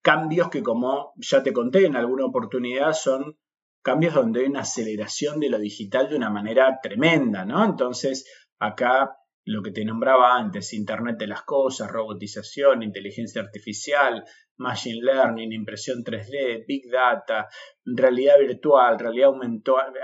cambios 0.02 0.50
que, 0.50 0.62
como 0.62 1.12
ya 1.16 1.42
te 1.42 1.52
conté 1.52 1.86
en 1.86 1.96
alguna 1.96 2.26
oportunidad, 2.26 2.92
son 2.92 3.38
cambios 3.82 4.14
donde 4.14 4.40
hay 4.40 4.46
una 4.46 4.60
aceleración 4.60 5.40
de 5.40 5.50
lo 5.50 5.58
digital 5.58 6.08
de 6.08 6.16
una 6.16 6.30
manera 6.30 6.78
tremenda, 6.82 7.44
¿no? 7.44 7.64
Entonces, 7.64 8.24
acá 8.58 9.16
lo 9.44 9.62
que 9.62 9.72
te 9.72 9.84
nombraba 9.84 10.36
antes, 10.36 10.72
Internet 10.74 11.16
de 11.18 11.26
las 11.26 11.42
Cosas, 11.42 11.90
robotización, 11.90 12.82
inteligencia 12.82 13.40
artificial, 13.40 14.24
machine 14.58 15.02
learning, 15.02 15.52
impresión 15.52 16.04
3D, 16.04 16.64
big 16.66 16.90
data, 16.90 17.48
realidad 17.84 18.38
virtual, 18.38 18.98
realidad 18.98 19.30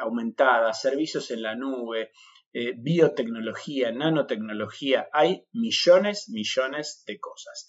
aumentada, 0.00 0.72
servicios 0.72 1.30
en 1.30 1.42
la 1.42 1.54
nube, 1.54 2.10
eh, 2.52 2.72
biotecnología, 2.76 3.92
nanotecnología, 3.92 5.08
hay 5.12 5.46
millones, 5.52 6.30
millones 6.30 7.04
de 7.06 7.20
cosas. 7.20 7.68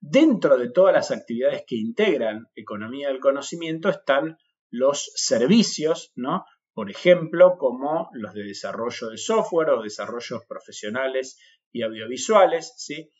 Dentro 0.00 0.56
de 0.56 0.70
todas 0.70 0.94
las 0.94 1.10
actividades 1.10 1.64
que 1.66 1.76
integran 1.76 2.46
economía 2.54 3.08
del 3.08 3.20
conocimiento 3.20 3.88
están 3.88 4.38
los 4.70 5.10
servicios, 5.14 6.12
¿no? 6.14 6.44
Por 6.72 6.90
ejemplo, 6.90 7.56
como 7.58 8.08
los 8.12 8.32
de 8.34 8.44
desarrollo 8.44 9.08
de 9.08 9.18
software 9.18 9.70
o 9.70 9.82
desarrollos 9.82 10.44
profesionales 10.46 11.38
y 11.72 11.82
audiovisuales, 11.82 12.72
¿sí? 12.76 13.10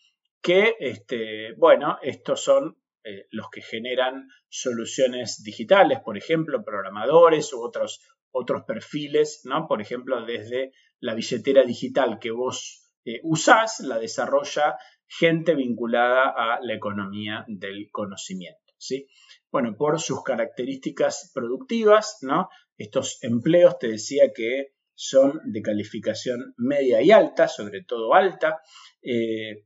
Que, 0.41 0.77
este, 0.79 1.55
bueno, 1.55 1.99
estos 2.03 2.43
son 2.45 2.77
eh, 3.03 3.27
los 3.31 3.51
que 3.51 3.63
generan 3.63 4.29
soluciones 4.49 5.43
digitales, 5.43 5.99
por 6.05 6.17
ejemplo, 6.17 6.63
programadores 6.65 7.53
u 7.53 7.63
otros, 7.63 8.01
otros 8.31 8.63
perfiles, 8.65 9.41
¿no? 9.45 9.67
Por 9.67 9.83
ejemplo, 9.83 10.25
desde 10.25 10.73
la 11.01 11.15
billetera 11.15 11.65
digital 11.65 12.19
que 12.21 12.31
vos 12.31 12.88
usás, 13.23 13.81
la 13.81 13.99
desarrolla 13.99 14.77
gente 15.07 15.55
vinculada 15.55 16.31
a 16.31 16.61
la 16.61 16.75
economía 16.75 17.45
del 17.49 17.91
conocimiento. 17.91 18.75
¿sí? 18.77 19.09
Bueno, 19.51 19.75
por 19.77 20.01
sus 20.01 20.23
características 20.23 21.31
productivas, 21.35 22.19
¿no? 22.23 22.49
estos 22.77 23.19
empleos 23.23 23.79
te 23.79 23.89
decía 23.89 24.33
que 24.35 24.75
son 24.95 25.41
de 25.45 25.63
calificación 25.63 26.55
media 26.57 27.01
y 27.03 27.11
alta, 27.13 27.49
sobre 27.49 27.85
todo 27.85 28.15
alta. 28.15 28.61
Eh, 29.01 29.65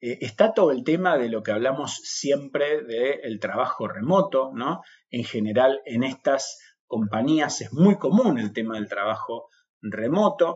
eh, 0.00 0.18
está 0.20 0.52
todo 0.52 0.70
el 0.70 0.84
tema 0.84 1.18
de 1.18 1.28
lo 1.28 1.42
que 1.42 1.52
hablamos 1.52 1.96
siempre 1.96 2.82
del 2.82 3.40
trabajo 3.40 3.88
remoto, 3.88 4.52
¿no? 4.54 4.82
En 5.10 5.24
general, 5.24 5.80
en 5.86 6.04
estas 6.04 6.60
compañías 6.86 7.60
es 7.62 7.72
muy 7.72 7.98
común 7.98 8.38
el 8.38 8.52
tema 8.52 8.74
del 8.74 8.88
trabajo 8.88 9.34
remoto, 9.34 9.52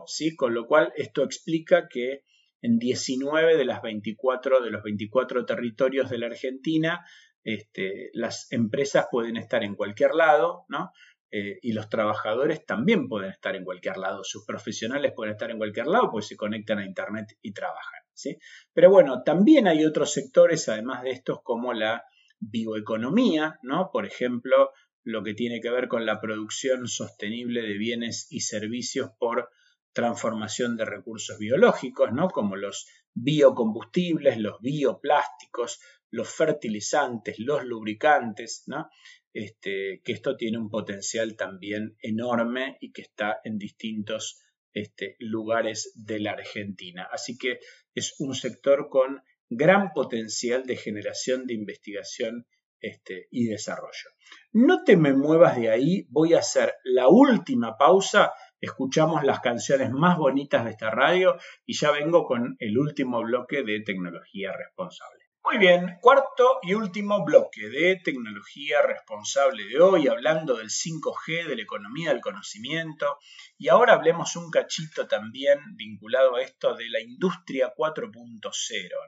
¿sí? 0.07 0.35
Con 0.35 0.53
lo 0.53 0.65
cual 0.65 0.93
esto 0.95 1.23
explica 1.23 1.87
que 1.87 2.23
en 2.61 2.79
19 2.79 3.57
de 3.57 3.65
las 3.65 3.81
24 3.81 4.61
de 4.61 4.71
los 4.71 4.83
24 4.83 5.45
territorios 5.45 6.09
de 6.09 6.17
la 6.17 6.27
Argentina, 6.27 7.05
este, 7.43 8.09
las 8.13 8.51
empresas 8.51 9.07
pueden 9.11 9.37
estar 9.37 9.63
en 9.63 9.75
cualquier 9.75 10.15
lado, 10.15 10.65
¿no? 10.69 10.91
Eh, 11.29 11.59
y 11.61 11.73
los 11.73 11.89
trabajadores 11.89 12.65
también 12.65 13.09
pueden 13.09 13.31
estar 13.31 13.55
en 13.55 13.65
cualquier 13.65 13.97
lado, 13.97 14.23
sus 14.23 14.45
profesionales 14.45 15.11
pueden 15.13 15.33
estar 15.33 15.51
en 15.51 15.57
cualquier 15.57 15.87
lado, 15.87 16.09
pues 16.09 16.27
se 16.27 16.37
conectan 16.37 16.79
a 16.79 16.85
Internet 16.85 17.37
y 17.41 17.51
trabajan. 17.51 18.01
¿sí? 18.13 18.37
Pero 18.73 18.89
bueno, 18.89 19.23
también 19.23 19.67
hay 19.67 19.85
otros 19.85 20.13
sectores, 20.13 20.69
además 20.69 21.03
de 21.03 21.11
estos, 21.11 21.39
como 21.43 21.73
la 21.73 22.03
bioeconomía, 22.39 23.59
¿no? 23.61 23.89
Por 23.91 24.05
ejemplo, 24.05 24.71
lo 25.07 25.23
que 25.23 25.33
tiene 25.33 25.61
que 25.61 25.69
ver 25.69 25.87
con 25.87 26.05
la 26.05 26.19
producción 26.19 26.89
sostenible 26.89 27.61
de 27.61 27.77
bienes 27.77 28.27
y 28.29 28.41
servicios 28.41 29.11
por 29.17 29.49
transformación 29.93 30.75
de 30.75 30.83
recursos 30.83 31.39
biológicos, 31.39 32.11
¿no? 32.11 32.27
como 32.27 32.57
los 32.57 32.87
biocombustibles, 33.13 34.37
los 34.37 34.59
bioplásticos, 34.59 35.79
los 36.11 36.29
fertilizantes, 36.29 37.39
los 37.39 37.63
lubricantes, 37.63 38.63
¿no? 38.67 38.89
Este, 39.33 40.01
que 40.03 40.11
esto 40.11 40.35
tiene 40.35 40.57
un 40.57 40.69
potencial 40.69 41.37
también 41.37 41.95
enorme 42.01 42.77
y 42.81 42.91
que 42.91 43.03
está 43.03 43.39
en 43.45 43.57
distintos 43.57 44.41
este, 44.73 45.15
lugares 45.19 45.93
de 45.95 46.19
la 46.19 46.31
Argentina. 46.31 47.07
Así 47.09 47.37
que 47.37 47.59
es 47.95 48.15
un 48.19 48.35
sector 48.35 48.89
con 48.89 49.21
gran 49.49 49.93
potencial 49.93 50.65
de 50.65 50.75
generación 50.75 51.47
de 51.47 51.53
investigación 51.53 52.45
este, 52.79 53.27
y 53.31 53.45
desarrollo. 53.45 54.09
No 54.51 54.83
te 54.83 54.97
me 54.97 55.13
muevas 55.13 55.55
de 55.55 55.69
ahí, 55.69 56.05
voy 56.09 56.33
a 56.33 56.39
hacer 56.39 56.75
la 56.83 57.07
última 57.07 57.77
pausa, 57.77 58.33
escuchamos 58.59 59.23
las 59.23 59.39
canciones 59.39 59.91
más 59.91 60.17
bonitas 60.17 60.65
de 60.65 60.71
esta 60.71 60.89
radio 60.89 61.37
y 61.65 61.77
ya 61.77 61.91
vengo 61.91 62.25
con 62.25 62.55
el 62.59 62.77
último 62.77 63.21
bloque 63.21 63.63
de 63.63 63.81
tecnología 63.81 64.51
responsable. 64.53 65.27
Muy 65.49 65.59
bien, 65.59 65.97
cuarto 66.01 66.59
y 66.61 66.73
último 66.73 67.23
bloque 67.23 67.69
de 67.69 68.01
tecnología 68.03 68.81
responsable 68.81 69.63
de 69.63 69.79
hoy, 69.79 70.09
hablando 70.09 70.57
del 70.57 70.69
5G, 70.69 71.47
de 71.47 71.55
la 71.55 71.61
economía 71.61 72.09
del 72.09 72.19
conocimiento. 72.19 73.17
Y 73.57 73.69
ahora 73.69 73.93
hablemos 73.93 74.35
un 74.35 74.51
cachito 74.51 75.07
también 75.07 75.59
vinculado 75.77 76.35
a 76.35 76.41
esto 76.41 76.75
de 76.75 76.89
la 76.89 76.99
industria 76.99 77.73
4.0, 77.73 78.51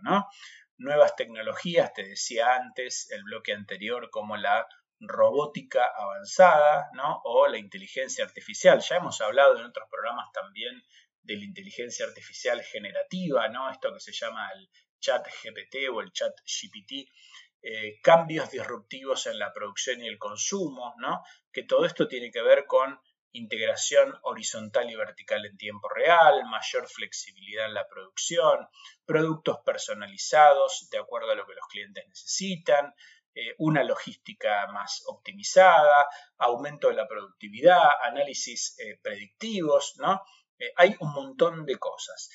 ¿no? 0.02 0.28
Nuevas 0.80 1.16
tecnologías, 1.16 1.94
te 1.94 2.04
decía 2.04 2.56
antes, 2.56 3.10
el 3.12 3.24
bloque 3.24 3.54
anterior, 3.54 4.10
como 4.10 4.36
la 4.36 4.68
robótica 5.00 5.86
avanzada, 5.96 6.90
¿no? 6.94 7.22
O 7.24 7.48
la 7.48 7.58
inteligencia 7.58 8.26
artificial. 8.26 8.80
Ya 8.82 8.96
hemos 8.98 9.22
hablado 9.22 9.58
en 9.58 9.66
otros 9.66 9.88
programas 9.90 10.32
también 10.34 10.84
de 11.22 11.38
la 11.38 11.46
inteligencia 11.46 12.06
artificial 12.06 12.64
generativa, 12.64 13.48
¿no? 13.50 13.70
Esto 13.70 13.94
que 13.94 14.00
se 14.00 14.12
llama 14.12 14.50
el 14.56 14.68
chat 15.00 15.26
GPT 15.28 15.90
o 15.94 16.02
el 16.02 16.12
chat 16.12 16.34
GPT, 16.44 17.08
eh, 17.62 18.00
cambios 18.02 18.50
disruptivos 18.50 19.28
en 19.28 19.38
la 19.38 19.54
producción 19.54 20.02
y 20.02 20.08
el 20.08 20.18
consumo, 20.18 20.96
¿no? 20.98 21.22
que 21.52 21.64
todo 21.64 21.86
esto 21.86 22.08
tiene 22.08 22.32
que 22.32 22.42
ver 22.42 22.66
con 22.66 23.00
integración 23.32 24.14
horizontal 24.24 24.90
y 24.90 24.96
vertical 24.96 25.46
en 25.46 25.58
tiempo 25.58 25.88
real, 25.90 26.44
mayor 26.50 26.88
flexibilidad 26.88 27.66
en 27.66 27.74
la 27.74 27.88
producción, 27.88 28.68
productos 29.06 29.60
personalizados 29.66 30.90
de 30.92 30.98
acuerdo 30.98 31.32
a 31.32 31.36
lo 31.36 31.46
que 31.46 31.56
los 31.56 31.68
clientes 31.68 32.06
necesitan, 32.08 32.94
eh, 33.36 33.56
una 33.60 33.84
logística 33.84 34.68
más 34.68 35.04
optimizada, 35.08 36.08
aumento 36.38 36.90
de 36.90 36.96
la 36.96 37.08
productividad, 37.08 37.84
análisis 38.04 38.78
eh, 38.80 39.00
predictivos, 39.02 39.96
¿no? 39.98 40.22
hay 40.76 40.94
un 41.00 41.14
montón 41.14 41.66
de 41.66 41.78
cosas. 41.78 42.30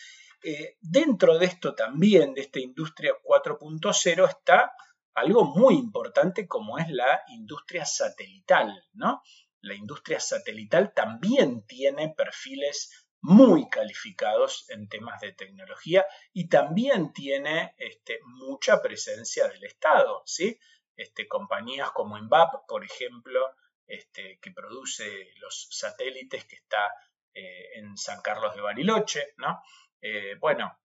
Eh, 0.46 0.76
dentro 0.82 1.38
de 1.38 1.46
esto 1.46 1.74
también, 1.74 2.34
de 2.34 2.42
esta 2.42 2.60
industria 2.60 3.14
4.0, 3.24 4.28
está 4.28 4.74
algo 5.14 5.44
muy 5.46 5.74
importante 5.76 6.46
como 6.46 6.76
es 6.76 6.90
la 6.90 7.22
industria 7.28 7.86
satelital, 7.86 8.84
¿no? 8.92 9.22
La 9.64 9.74
industria 9.74 10.20
satelital 10.20 10.92
también 10.92 11.66
tiene 11.66 12.12
perfiles 12.14 13.08
muy 13.22 13.70
calificados 13.70 14.68
en 14.68 14.86
temas 14.86 15.18
de 15.22 15.32
tecnología 15.32 16.04
y 16.34 16.48
también 16.50 17.14
tiene 17.14 17.74
este, 17.78 18.20
mucha 18.26 18.82
presencia 18.82 19.48
del 19.48 19.64
Estado, 19.64 20.22
¿sí? 20.26 20.58
Este, 20.94 21.26
compañías 21.26 21.90
como 21.92 22.18
INVAP, 22.18 22.66
por 22.68 22.84
ejemplo, 22.84 23.40
este, 23.86 24.38
que 24.42 24.50
produce 24.50 25.30
los 25.36 25.68
satélites 25.70 26.44
que 26.44 26.56
está 26.56 26.92
eh, 27.32 27.78
en 27.78 27.96
San 27.96 28.20
Carlos 28.20 28.54
de 28.54 28.60
Bariloche, 28.60 29.32
¿no? 29.38 29.62
Eh, 30.02 30.36
bueno, 30.38 30.78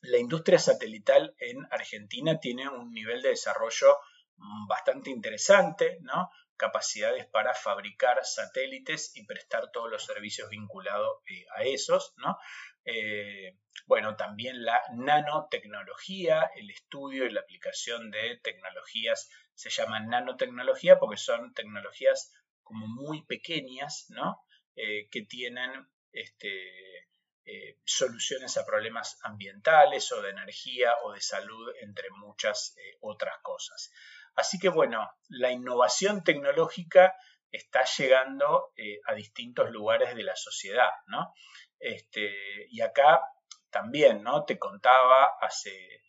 la 0.00 0.16
industria 0.16 0.58
satelital 0.58 1.34
en 1.38 1.66
Argentina 1.70 2.40
tiene 2.40 2.66
un 2.66 2.92
nivel 2.92 3.20
de 3.20 3.30
desarrollo 3.30 3.98
mm, 4.36 4.66
bastante 4.66 5.10
interesante, 5.10 5.98
¿no? 6.00 6.30
Capacidades 6.58 7.26
para 7.26 7.54
fabricar 7.54 8.24
satélites 8.24 9.16
y 9.16 9.24
prestar 9.24 9.70
todos 9.70 9.90
los 9.90 10.04
servicios 10.04 10.50
vinculados 10.50 11.22
eh, 11.30 11.46
a 11.56 11.62
esos, 11.62 12.12
¿no? 12.18 12.38
Eh, 12.84 13.56
bueno, 13.86 14.16
también 14.16 14.64
la 14.64 14.80
nanotecnología, 14.94 16.50
el 16.56 16.70
estudio 16.70 17.24
y 17.24 17.30
la 17.30 17.40
aplicación 17.40 18.10
de 18.10 18.38
tecnologías 18.42 19.30
se 19.54 19.70
llama 19.70 20.00
nanotecnología 20.00 20.98
porque 20.98 21.16
son 21.16 21.54
tecnologías 21.54 22.32
como 22.62 22.86
muy 22.86 23.22
pequeñas, 23.24 24.06
¿no? 24.10 24.44
que 24.76 25.26
tienen 25.28 25.88
este, 26.12 27.08
eh, 27.50 27.78
soluciones 27.82 28.58
a 28.58 28.66
problemas 28.66 29.18
ambientales 29.22 30.12
o 30.12 30.20
de 30.20 30.28
energía 30.28 30.92
o 31.02 31.12
de 31.12 31.22
salud, 31.22 31.72
entre 31.80 32.10
muchas 32.10 32.76
eh, 32.76 32.98
otras 33.00 33.38
cosas. 33.40 33.90
Así 34.38 34.56
que 34.60 34.68
bueno, 34.68 35.10
la 35.28 35.50
innovación 35.50 36.22
tecnológica 36.22 37.12
está 37.50 37.82
llegando 37.84 38.70
eh, 38.76 39.00
a 39.06 39.14
distintos 39.14 39.68
lugares 39.70 40.14
de 40.14 40.22
la 40.22 40.36
sociedad, 40.36 40.90
¿no? 41.08 41.34
Este, 41.80 42.66
y 42.70 42.80
acá 42.80 43.20
también, 43.68 44.22
¿no? 44.22 44.44
Te 44.44 44.56
contaba 44.56 45.32
hace 45.40 46.02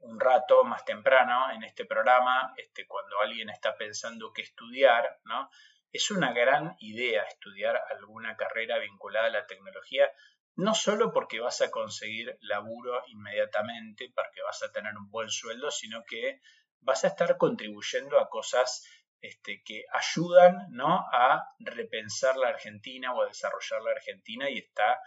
un 0.00 0.20
rato 0.20 0.64
más 0.64 0.84
temprano 0.84 1.50
en 1.52 1.62
este 1.62 1.84
programa, 1.84 2.52
este, 2.56 2.86
cuando 2.86 3.20
alguien 3.20 3.48
está 3.50 3.76
pensando 3.76 4.32
qué 4.32 4.42
estudiar, 4.42 5.20
¿no? 5.24 5.48
Es 5.92 6.10
una 6.10 6.32
gran 6.32 6.74
idea 6.80 7.22
estudiar 7.22 7.80
alguna 7.88 8.36
carrera 8.36 8.78
vinculada 8.78 9.28
a 9.28 9.30
la 9.30 9.46
tecnología, 9.46 10.10
no 10.56 10.74
solo 10.74 11.12
porque 11.12 11.40
vas 11.40 11.62
a 11.62 11.70
conseguir 11.70 12.36
laburo 12.40 13.02
inmediatamente, 13.06 14.12
porque 14.14 14.42
vas 14.42 14.60
a 14.64 14.72
tener 14.72 14.92
un 14.96 15.08
buen 15.08 15.30
sueldo, 15.30 15.70
sino 15.70 16.02
que 16.04 16.40
vas 16.80 17.04
a 17.04 17.08
estar 17.08 17.36
contribuyendo 17.36 18.18
a 18.18 18.28
cosas 18.28 18.86
este, 19.20 19.62
que 19.64 19.84
ayudan 19.92 20.66
¿no? 20.70 21.06
a 21.12 21.46
repensar 21.58 22.36
la 22.36 22.48
Argentina 22.48 23.12
o 23.14 23.22
a 23.22 23.26
desarrollar 23.26 23.82
la 23.82 23.90
Argentina 23.92 24.48
y 24.48 24.58
está, 24.58 24.98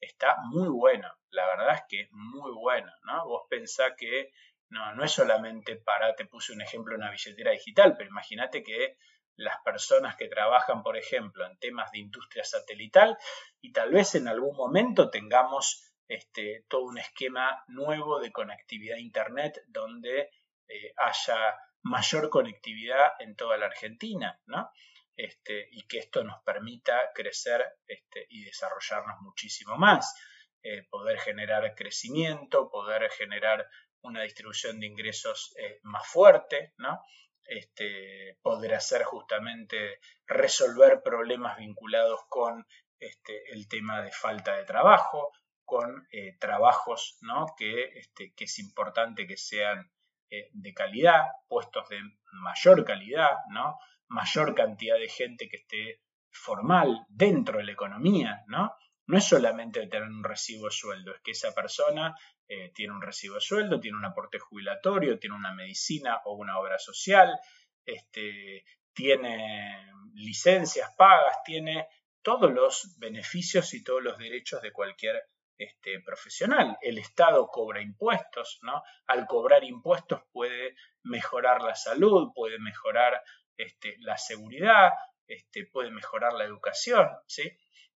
está 0.00 0.36
muy 0.50 0.68
bueno. 0.68 1.08
La 1.30 1.46
verdad 1.46 1.76
es 1.76 1.82
que 1.88 2.00
es 2.02 2.08
muy 2.12 2.52
bueno. 2.52 2.92
¿no? 3.04 3.26
Vos 3.26 3.46
pensás 3.48 3.92
que 3.96 4.32
no, 4.68 4.94
no 4.94 5.04
es 5.04 5.12
solamente 5.12 5.76
para, 5.76 6.14
te 6.14 6.26
puse 6.26 6.52
un 6.52 6.60
ejemplo, 6.60 6.96
una 6.96 7.10
billetera 7.10 7.52
digital, 7.52 7.96
pero 7.96 8.10
imagínate 8.10 8.62
que 8.62 8.96
las 9.36 9.56
personas 9.64 10.16
que 10.16 10.28
trabajan, 10.28 10.82
por 10.82 10.96
ejemplo, 10.96 11.46
en 11.46 11.58
temas 11.58 11.90
de 11.90 11.98
industria 11.98 12.44
satelital 12.44 13.18
y 13.60 13.72
tal 13.72 13.90
vez 13.90 14.14
en 14.14 14.28
algún 14.28 14.56
momento 14.56 15.10
tengamos 15.10 15.92
este, 16.06 16.64
todo 16.68 16.82
un 16.82 16.98
esquema 16.98 17.64
nuevo 17.66 18.20
de 18.20 18.30
conectividad 18.30 18.96
a 18.96 19.00
Internet 19.00 19.62
donde 19.68 20.30
eh, 20.68 20.92
haya 20.96 21.56
mayor 21.82 22.30
conectividad 22.30 23.12
en 23.18 23.36
toda 23.36 23.56
la 23.58 23.66
Argentina, 23.66 24.40
¿no? 24.46 24.70
Este, 25.16 25.68
y 25.70 25.86
que 25.86 25.98
esto 25.98 26.24
nos 26.24 26.42
permita 26.42 27.12
crecer 27.14 27.64
este, 27.86 28.26
y 28.30 28.44
desarrollarnos 28.44 29.20
muchísimo 29.20 29.76
más, 29.76 30.14
eh, 30.62 30.86
poder 30.90 31.18
generar 31.18 31.74
crecimiento, 31.74 32.70
poder 32.70 33.10
generar 33.10 33.68
una 34.00 34.22
distribución 34.22 34.80
de 34.80 34.86
ingresos 34.86 35.54
eh, 35.58 35.78
más 35.82 36.06
fuerte, 36.08 36.72
¿no? 36.78 37.00
este, 37.46 38.38
poder 38.42 38.74
hacer 38.74 39.04
justamente 39.04 40.00
resolver 40.26 41.02
problemas 41.02 41.58
vinculados 41.58 42.20
con 42.28 42.66
este, 42.98 43.52
el 43.52 43.68
tema 43.68 44.02
de 44.02 44.10
falta 44.10 44.56
de 44.56 44.64
trabajo, 44.64 45.30
con 45.64 46.06
trabajos 46.38 47.18
¿no? 47.22 47.46
que, 47.56 48.02
es 48.36 48.58
importante 48.58 49.26
que 49.26 49.36
sean 49.36 49.90
eh, 50.38 50.50
de 50.52 50.74
calidad, 50.74 51.22
puestos 51.48 51.88
de 51.88 51.98
mayor 52.32 52.84
calidad, 52.84 53.32
¿no? 53.50 53.78
mayor 54.08 54.54
cantidad 54.54 54.98
de 54.98 55.08
gente 55.08 55.48
que 55.48 55.56
esté 55.58 56.00
formal 56.30 57.06
dentro 57.08 57.58
de 57.58 57.64
la 57.64 57.72
economía, 57.72 58.44
¿no? 58.48 58.74
No 59.06 59.18
es 59.18 59.24
solamente 59.24 59.86
tener 59.86 60.08
un 60.08 60.24
recibo 60.24 60.66
de 60.66 60.72
sueldo, 60.72 61.14
es 61.14 61.20
que 61.22 61.32
esa 61.32 61.54
persona 61.54 62.16
eh, 62.48 62.72
tiene 62.74 62.94
un 62.94 63.02
recibo 63.02 63.34
de 63.34 63.40
sueldo, 63.40 63.80
tiene 63.80 63.98
un 63.98 64.04
aporte 64.04 64.38
jubilatorio, 64.38 65.18
tiene 65.18 65.36
una 65.36 65.52
medicina 65.52 66.20
o 66.24 66.34
una 66.34 66.58
obra 66.58 66.78
social, 66.78 67.38
este, 67.84 68.64
tiene 68.94 69.90
licencias 70.14 70.94
pagas, 70.96 71.36
tiene 71.44 71.86
todos 72.22 72.50
los 72.50 72.98
beneficios 72.98 73.74
y 73.74 73.84
todos 73.84 74.02
los 74.02 74.16
derechos 74.16 74.62
de 74.62 74.72
cualquier 74.72 75.22
este, 75.58 76.00
profesional. 76.00 76.76
El 76.80 76.98
Estado 76.98 77.48
cobra 77.48 77.80
impuestos, 77.80 78.58
¿no? 78.62 78.82
Al 79.06 79.26
cobrar 79.26 79.64
impuestos 79.64 80.20
puede 80.32 80.76
mejorar 81.02 81.62
la 81.62 81.74
salud, 81.74 82.32
puede 82.34 82.58
mejorar 82.58 83.22
este, 83.56 83.96
la 84.00 84.18
seguridad, 84.18 84.92
este, 85.26 85.66
puede 85.66 85.90
mejorar 85.90 86.32
la 86.32 86.44
educación, 86.44 87.08
¿sí? 87.26 87.50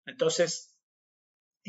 Entonces, 0.06 0.78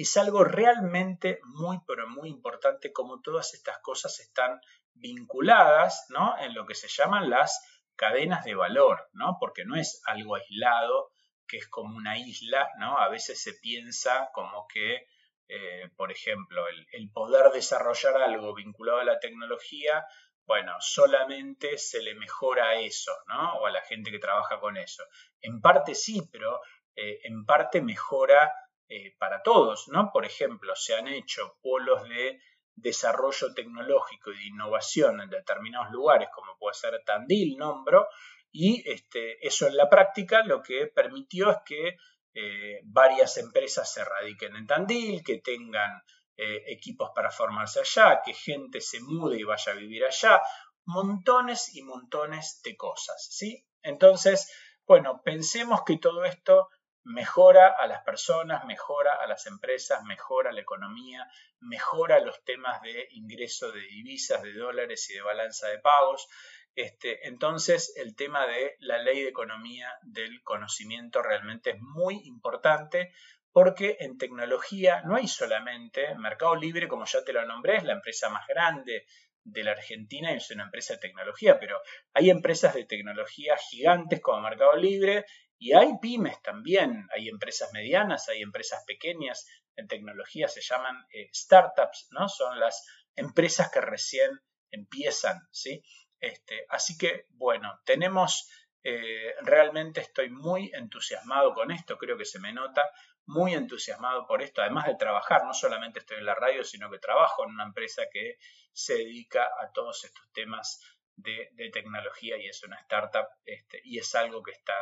es 0.02 0.16
algo 0.16 0.46
realmente 0.46 1.40
muy, 1.44 1.80
pero 1.86 2.08
muy 2.08 2.30
importante 2.30 2.94
como 2.94 3.22
todas 3.22 3.54
estas 3.54 3.80
cosas 3.80 4.20
están 4.22 4.62
vinculadas 4.94 6.06
¿no? 6.10 6.38
en 6.40 6.54
lo 6.54 6.66
que 6.66 6.76
se 6.76 6.88
llaman 6.88 7.30
las 7.30 7.62
cadenas 7.96 8.46
de 8.46 8.56
valor, 8.56 9.10
¿no? 9.12 9.36
porque 9.40 9.66
no 9.66 9.76
es 9.76 10.02
algo 10.06 10.36
aislado 10.36 11.12
que 11.48 11.58
es 11.58 11.68
como 11.68 11.98
una 11.98 12.18
isla, 12.18 12.70
¿no? 12.78 12.98
a 12.98 13.10
veces 13.10 13.42
se 13.42 13.54
piensa 13.56 14.30
como 14.34 14.68
que, 14.68 15.08
eh, 15.50 15.90
por 15.96 16.12
ejemplo, 16.12 16.64
el, 16.92 17.12
poder 17.12 17.52
desarrollar 17.52 18.18
algo 18.18 18.54
vinculado 18.54 19.00
a 19.00 19.04
la 19.04 19.20
tecnología 19.20 20.06
bueno, 20.46 20.76
solamente 20.80 21.78
se 21.78 22.02
le 22.02 22.16
mejora 22.16 22.70
a 22.70 22.80
eso, 22.80 23.12
¿no? 23.28 23.54
O 23.60 23.68
a 23.68 23.72
la 23.72 23.82
gente 23.82 24.10
que 24.10 24.18
trabaja 24.18 24.60
con 24.60 24.78
eso. 24.78 25.04
En 25.42 25.62
parte 25.62 25.94
sí, 25.94 26.28
pero 26.32 26.60
eh, 26.96 27.20
en 27.24 27.46
parte 27.46 27.82
mejora 27.82 28.52
eh, 28.88 29.16
para 29.20 29.44
todos, 29.44 29.88
¿no? 29.90 30.12
Por 30.12 30.26
ejemplo, 30.26 30.76
se 30.76 30.96
han 30.96 31.08
hecho 31.08 31.60
polos 31.62 32.10
de 32.10 32.42
desarrollo 32.76 33.54
tecnológico 33.54 34.32
y 34.32 34.38
de 34.38 34.48
innovación 34.48 35.22
en 35.22 35.30
determinados 35.30 35.92
lugares, 35.92 36.30
como 36.34 36.58
puede 36.58 36.74
ser 36.74 37.00
Tandil, 37.06 37.56
nombro, 37.56 38.08
y 38.52 38.90
este, 38.90 39.46
eso 39.46 39.68
en 39.68 39.78
la 39.78 39.88
práctica 39.88 40.44
lo 40.44 40.64
que 40.64 40.88
permitió 40.88 41.52
es 41.52 41.58
que 41.66 41.98
eh, 42.34 42.82
varias 42.84 43.38
empresas 43.38 43.92
se 43.92 44.04
radiquen 44.04 44.56
en 44.56 44.68
Tandil, 44.68 45.24
que 45.24 45.40
tengan 45.40 46.02
eh, 46.38 46.64
equipos 46.68 47.12
para 47.14 47.32
formarse 47.32 47.80
allá, 47.82 48.22
que 48.24 48.34
gente 48.34 48.82
se 48.82 49.02
mude 49.02 49.40
y 49.40 49.44
vaya 49.44 49.72
a 49.72 49.76
vivir 49.76 50.06
allá, 50.06 50.42
montones 50.86 51.76
y 51.76 51.82
montones 51.82 52.62
de 52.64 52.76
cosas, 52.76 53.28
¿sí? 53.30 53.66
Entonces, 53.82 54.52
bueno, 54.86 55.22
pensemos 55.24 55.84
que 55.86 55.98
todo 55.98 56.26
esto 56.26 56.70
mejora 57.04 57.76
a 57.78 57.88
las 57.88 58.04
personas, 58.04 58.66
mejora 58.66 59.14
a 59.16 59.28
las 59.28 59.46
empresas, 59.48 60.04
mejora 60.04 60.52
la 60.52 60.62
economía, 60.62 61.28
mejora 61.60 62.20
los 62.20 62.44
temas 62.44 62.82
de 62.82 63.08
ingreso 63.12 63.72
de 63.72 63.82
divisas, 63.82 64.42
de 64.42 64.54
dólares 64.54 65.10
y 65.10 65.16
de 65.16 65.22
balanza 65.22 65.68
de 65.68 65.80
pagos. 65.80 66.28
Este, 66.76 67.28
entonces, 67.28 67.94
el 67.98 68.16
tema 68.16 68.48
de 68.48 68.76
la 68.80 69.00
ley 69.00 69.22
de 69.22 69.30
economía 69.30 69.92
del 70.02 70.42
conocimiento 70.44 71.22
realmente 71.22 71.72
es 71.72 71.78
muy 71.80 72.22
importante 72.26 73.12
porque 73.52 73.98
en 74.00 74.18
tecnología 74.18 75.02
no 75.04 75.16
hay 75.16 75.28
solamente 75.28 76.16
Mercado 76.16 76.56
Libre, 76.56 76.88
como 76.88 77.06
ya 77.06 77.24
te 77.24 77.34
lo 77.34 77.46
nombré, 77.46 77.78
es 77.78 77.84
la 77.84 77.94
empresa 77.94 78.30
más 78.30 78.48
grande 78.48 79.06
de 79.44 79.64
la 79.64 79.72
Argentina 79.72 80.32
y 80.32 80.38
es 80.38 80.52
una 80.52 80.66
empresa 80.66 80.94
de 80.94 81.00
tecnología, 81.00 81.60
pero 81.60 81.82
hay 82.14 82.30
empresas 82.30 82.74
de 82.76 82.86
tecnología 82.86 83.58
gigantes 83.58 84.22
como 84.22 84.42
Mercado 84.42 84.76
Libre 84.76 85.26
y 85.58 85.74
hay 85.74 85.98
pymes 86.02 86.42
también, 86.42 87.08
hay 87.14 87.28
empresas 87.28 87.72
medianas, 87.74 88.30
hay 88.30 88.42
empresas 88.42 88.84
pequeñas, 88.86 89.46
en 89.76 89.88
tecnología 89.88 90.48
se 90.48 90.62
llaman 90.62 90.96
eh, 91.12 91.30
startups, 91.34 92.08
¿no? 92.12 92.30
Son 92.30 92.60
las 92.60 92.86
empresas 93.16 93.70
que 93.72 93.82
recién 93.82 94.30
empiezan, 94.72 95.38
¿sí? 95.52 95.84
Este, 96.20 96.66
así 96.70 96.98
que, 96.98 97.26
bueno, 97.30 97.80
tenemos, 97.86 98.50
eh, 98.84 99.34
realmente 99.42 100.02
estoy 100.02 100.30
muy 100.30 100.72
entusiasmado 100.74 101.54
con 101.54 101.72
esto, 101.72 101.98
creo 101.98 102.18
que 102.18 102.26
se 102.26 102.40
me 102.40 102.54
nota, 102.54 102.84
muy 103.26 103.54
entusiasmado 103.54 104.26
por 104.26 104.42
esto, 104.42 104.62
además 104.62 104.88
de 104.88 104.96
trabajar, 104.96 105.46
no 105.46 105.54
solamente 105.54 106.00
estoy 106.00 106.18
en 106.18 106.26
la 106.26 106.36
radio, 106.36 106.64
sino 106.64 106.90
que 106.90 106.98
trabajo 106.98 107.44
en 107.44 107.52
una 107.52 107.64
empresa 107.64 108.04
que 108.12 108.38
se 108.74 108.96
dedica 108.96 109.44
a 109.44 109.72
todos 109.72 110.04
estos 110.04 110.26
temas 110.34 110.82
de, 111.16 111.70
tecnología 111.72 112.38
y 112.38 112.48
es 112.48 112.64
una 112.64 112.78
startup 112.78 113.28
este, 113.46 113.82
y 113.84 114.00
es 114.00 114.16
algo 114.16 114.42
que 114.42 114.52
está, 114.52 114.74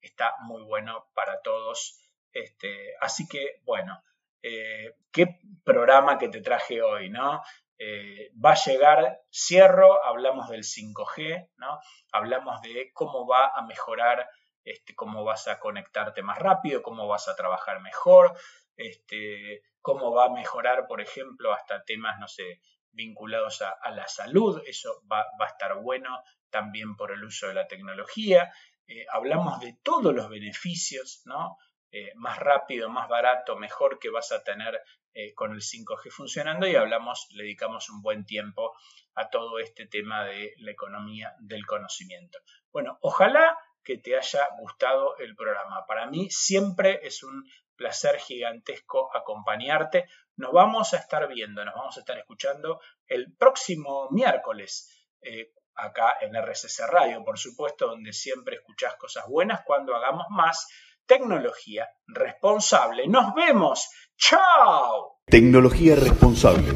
está 0.00 0.34
muy 0.42 0.62
bueno 0.62 1.10
para 1.14 1.40
todos. 1.40 1.98
Este, 2.32 2.94
así 3.00 3.26
que, 3.26 3.60
bueno, 3.64 4.02
eh, 4.42 4.94
qué 5.10 5.40
programa 5.64 6.18
que 6.18 6.28
te 6.28 6.40
traje 6.40 6.82
hoy, 6.82 7.10
¿no? 7.10 7.42
Eh, 7.78 8.32
va 8.44 8.52
a 8.52 8.64
llegar, 8.64 9.20
cierro, 9.30 10.04
hablamos 10.04 10.48
del 10.48 10.64
5G, 10.64 11.50
¿no? 11.56 11.78
Hablamos 12.12 12.60
de 12.62 12.90
cómo 12.92 13.26
va 13.26 13.52
a 13.54 13.62
mejorar, 13.62 14.28
este, 14.64 14.94
cómo 14.96 15.22
vas 15.22 15.46
a 15.46 15.60
conectarte 15.60 16.22
más 16.22 16.38
rápido, 16.38 16.82
cómo 16.82 17.06
vas 17.06 17.28
a 17.28 17.36
trabajar 17.36 17.80
mejor, 17.80 18.36
este, 18.76 19.62
cómo 19.80 20.12
va 20.12 20.26
a 20.26 20.30
mejorar, 20.30 20.86
por 20.88 21.00
ejemplo, 21.00 21.52
hasta 21.52 21.84
temas, 21.84 22.18
no 22.18 22.26
sé, 22.26 22.60
vinculados 22.90 23.62
a, 23.62 23.90
la 23.92 24.08
salud, 24.08 24.60
eso 24.66 25.02
va, 25.10 25.20
a 25.38 25.46
estar 25.46 25.76
bueno 25.76 26.22
también 26.50 26.96
por 26.96 27.12
el 27.12 27.22
uso 27.22 27.46
de 27.46 27.54
la 27.54 27.68
tecnología. 27.68 28.52
Eh, 28.88 29.06
hablamos 29.12 29.60
de 29.60 29.78
todos 29.84 30.12
los 30.12 30.28
beneficios, 30.28 31.22
¿no? 31.26 31.58
Eh, 31.90 32.12
más 32.16 32.38
rápido, 32.38 32.88
más 32.90 33.08
barato, 33.08 33.56
mejor 33.56 33.98
que 33.98 34.10
vas 34.10 34.32
a 34.32 34.42
tener 34.42 34.82
eh, 35.20 35.34
con 35.34 35.50
el 35.50 35.62
5G 35.62 36.12
funcionando 36.12 36.64
y 36.68 36.76
hablamos, 36.76 37.26
le 37.32 37.42
dedicamos 37.42 37.90
un 37.90 38.02
buen 38.02 38.24
tiempo 38.24 38.72
a 39.16 39.28
todo 39.30 39.58
este 39.58 39.86
tema 39.86 40.24
de 40.24 40.54
la 40.58 40.70
economía 40.70 41.34
del 41.40 41.66
conocimiento. 41.66 42.38
Bueno, 42.70 42.98
ojalá 43.00 43.58
que 43.82 43.98
te 43.98 44.16
haya 44.16 44.48
gustado 44.60 45.16
el 45.18 45.34
programa. 45.34 45.84
Para 45.88 46.06
mí 46.06 46.30
siempre 46.30 47.00
es 47.02 47.24
un 47.24 47.50
placer 47.74 48.20
gigantesco 48.20 49.10
acompañarte. 49.12 50.08
Nos 50.36 50.52
vamos 50.52 50.94
a 50.94 50.98
estar 50.98 51.26
viendo, 51.26 51.64
nos 51.64 51.74
vamos 51.74 51.96
a 51.96 52.00
estar 52.00 52.16
escuchando 52.16 52.80
el 53.08 53.34
próximo 53.34 54.08
miércoles. 54.12 55.04
Eh, 55.20 55.50
acá 55.74 56.16
en 56.20 56.36
RCC 56.36 56.86
Radio, 56.86 57.24
por 57.24 57.40
supuesto, 57.40 57.88
donde 57.88 58.12
siempre 58.12 58.54
escuchás 58.54 58.94
cosas 58.94 59.26
buenas 59.26 59.62
cuando 59.64 59.96
hagamos 59.96 60.26
más 60.30 60.68
tecnología 61.08 61.88
responsable. 62.06 63.08
Nos 63.08 63.34
vemos. 63.34 63.88
¡Chao! 64.16 65.16
Tecnología 65.26 65.96
responsable. 65.96 66.68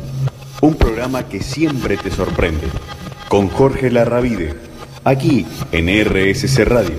Un 0.62 0.74
programa 0.74 1.28
que 1.28 1.40
siempre 1.40 1.96
te 1.96 2.10
sorprende. 2.10 2.66
Con 3.28 3.48
Jorge 3.48 3.90
Larravide. 3.90 4.54
Aquí 5.04 5.46
en 5.70 5.88
RSC 5.88 6.64
Radio. 6.64 6.98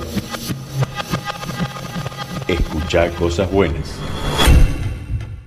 Escucha 2.47 3.09
cosas 3.15 3.51
buenas. 3.51 3.97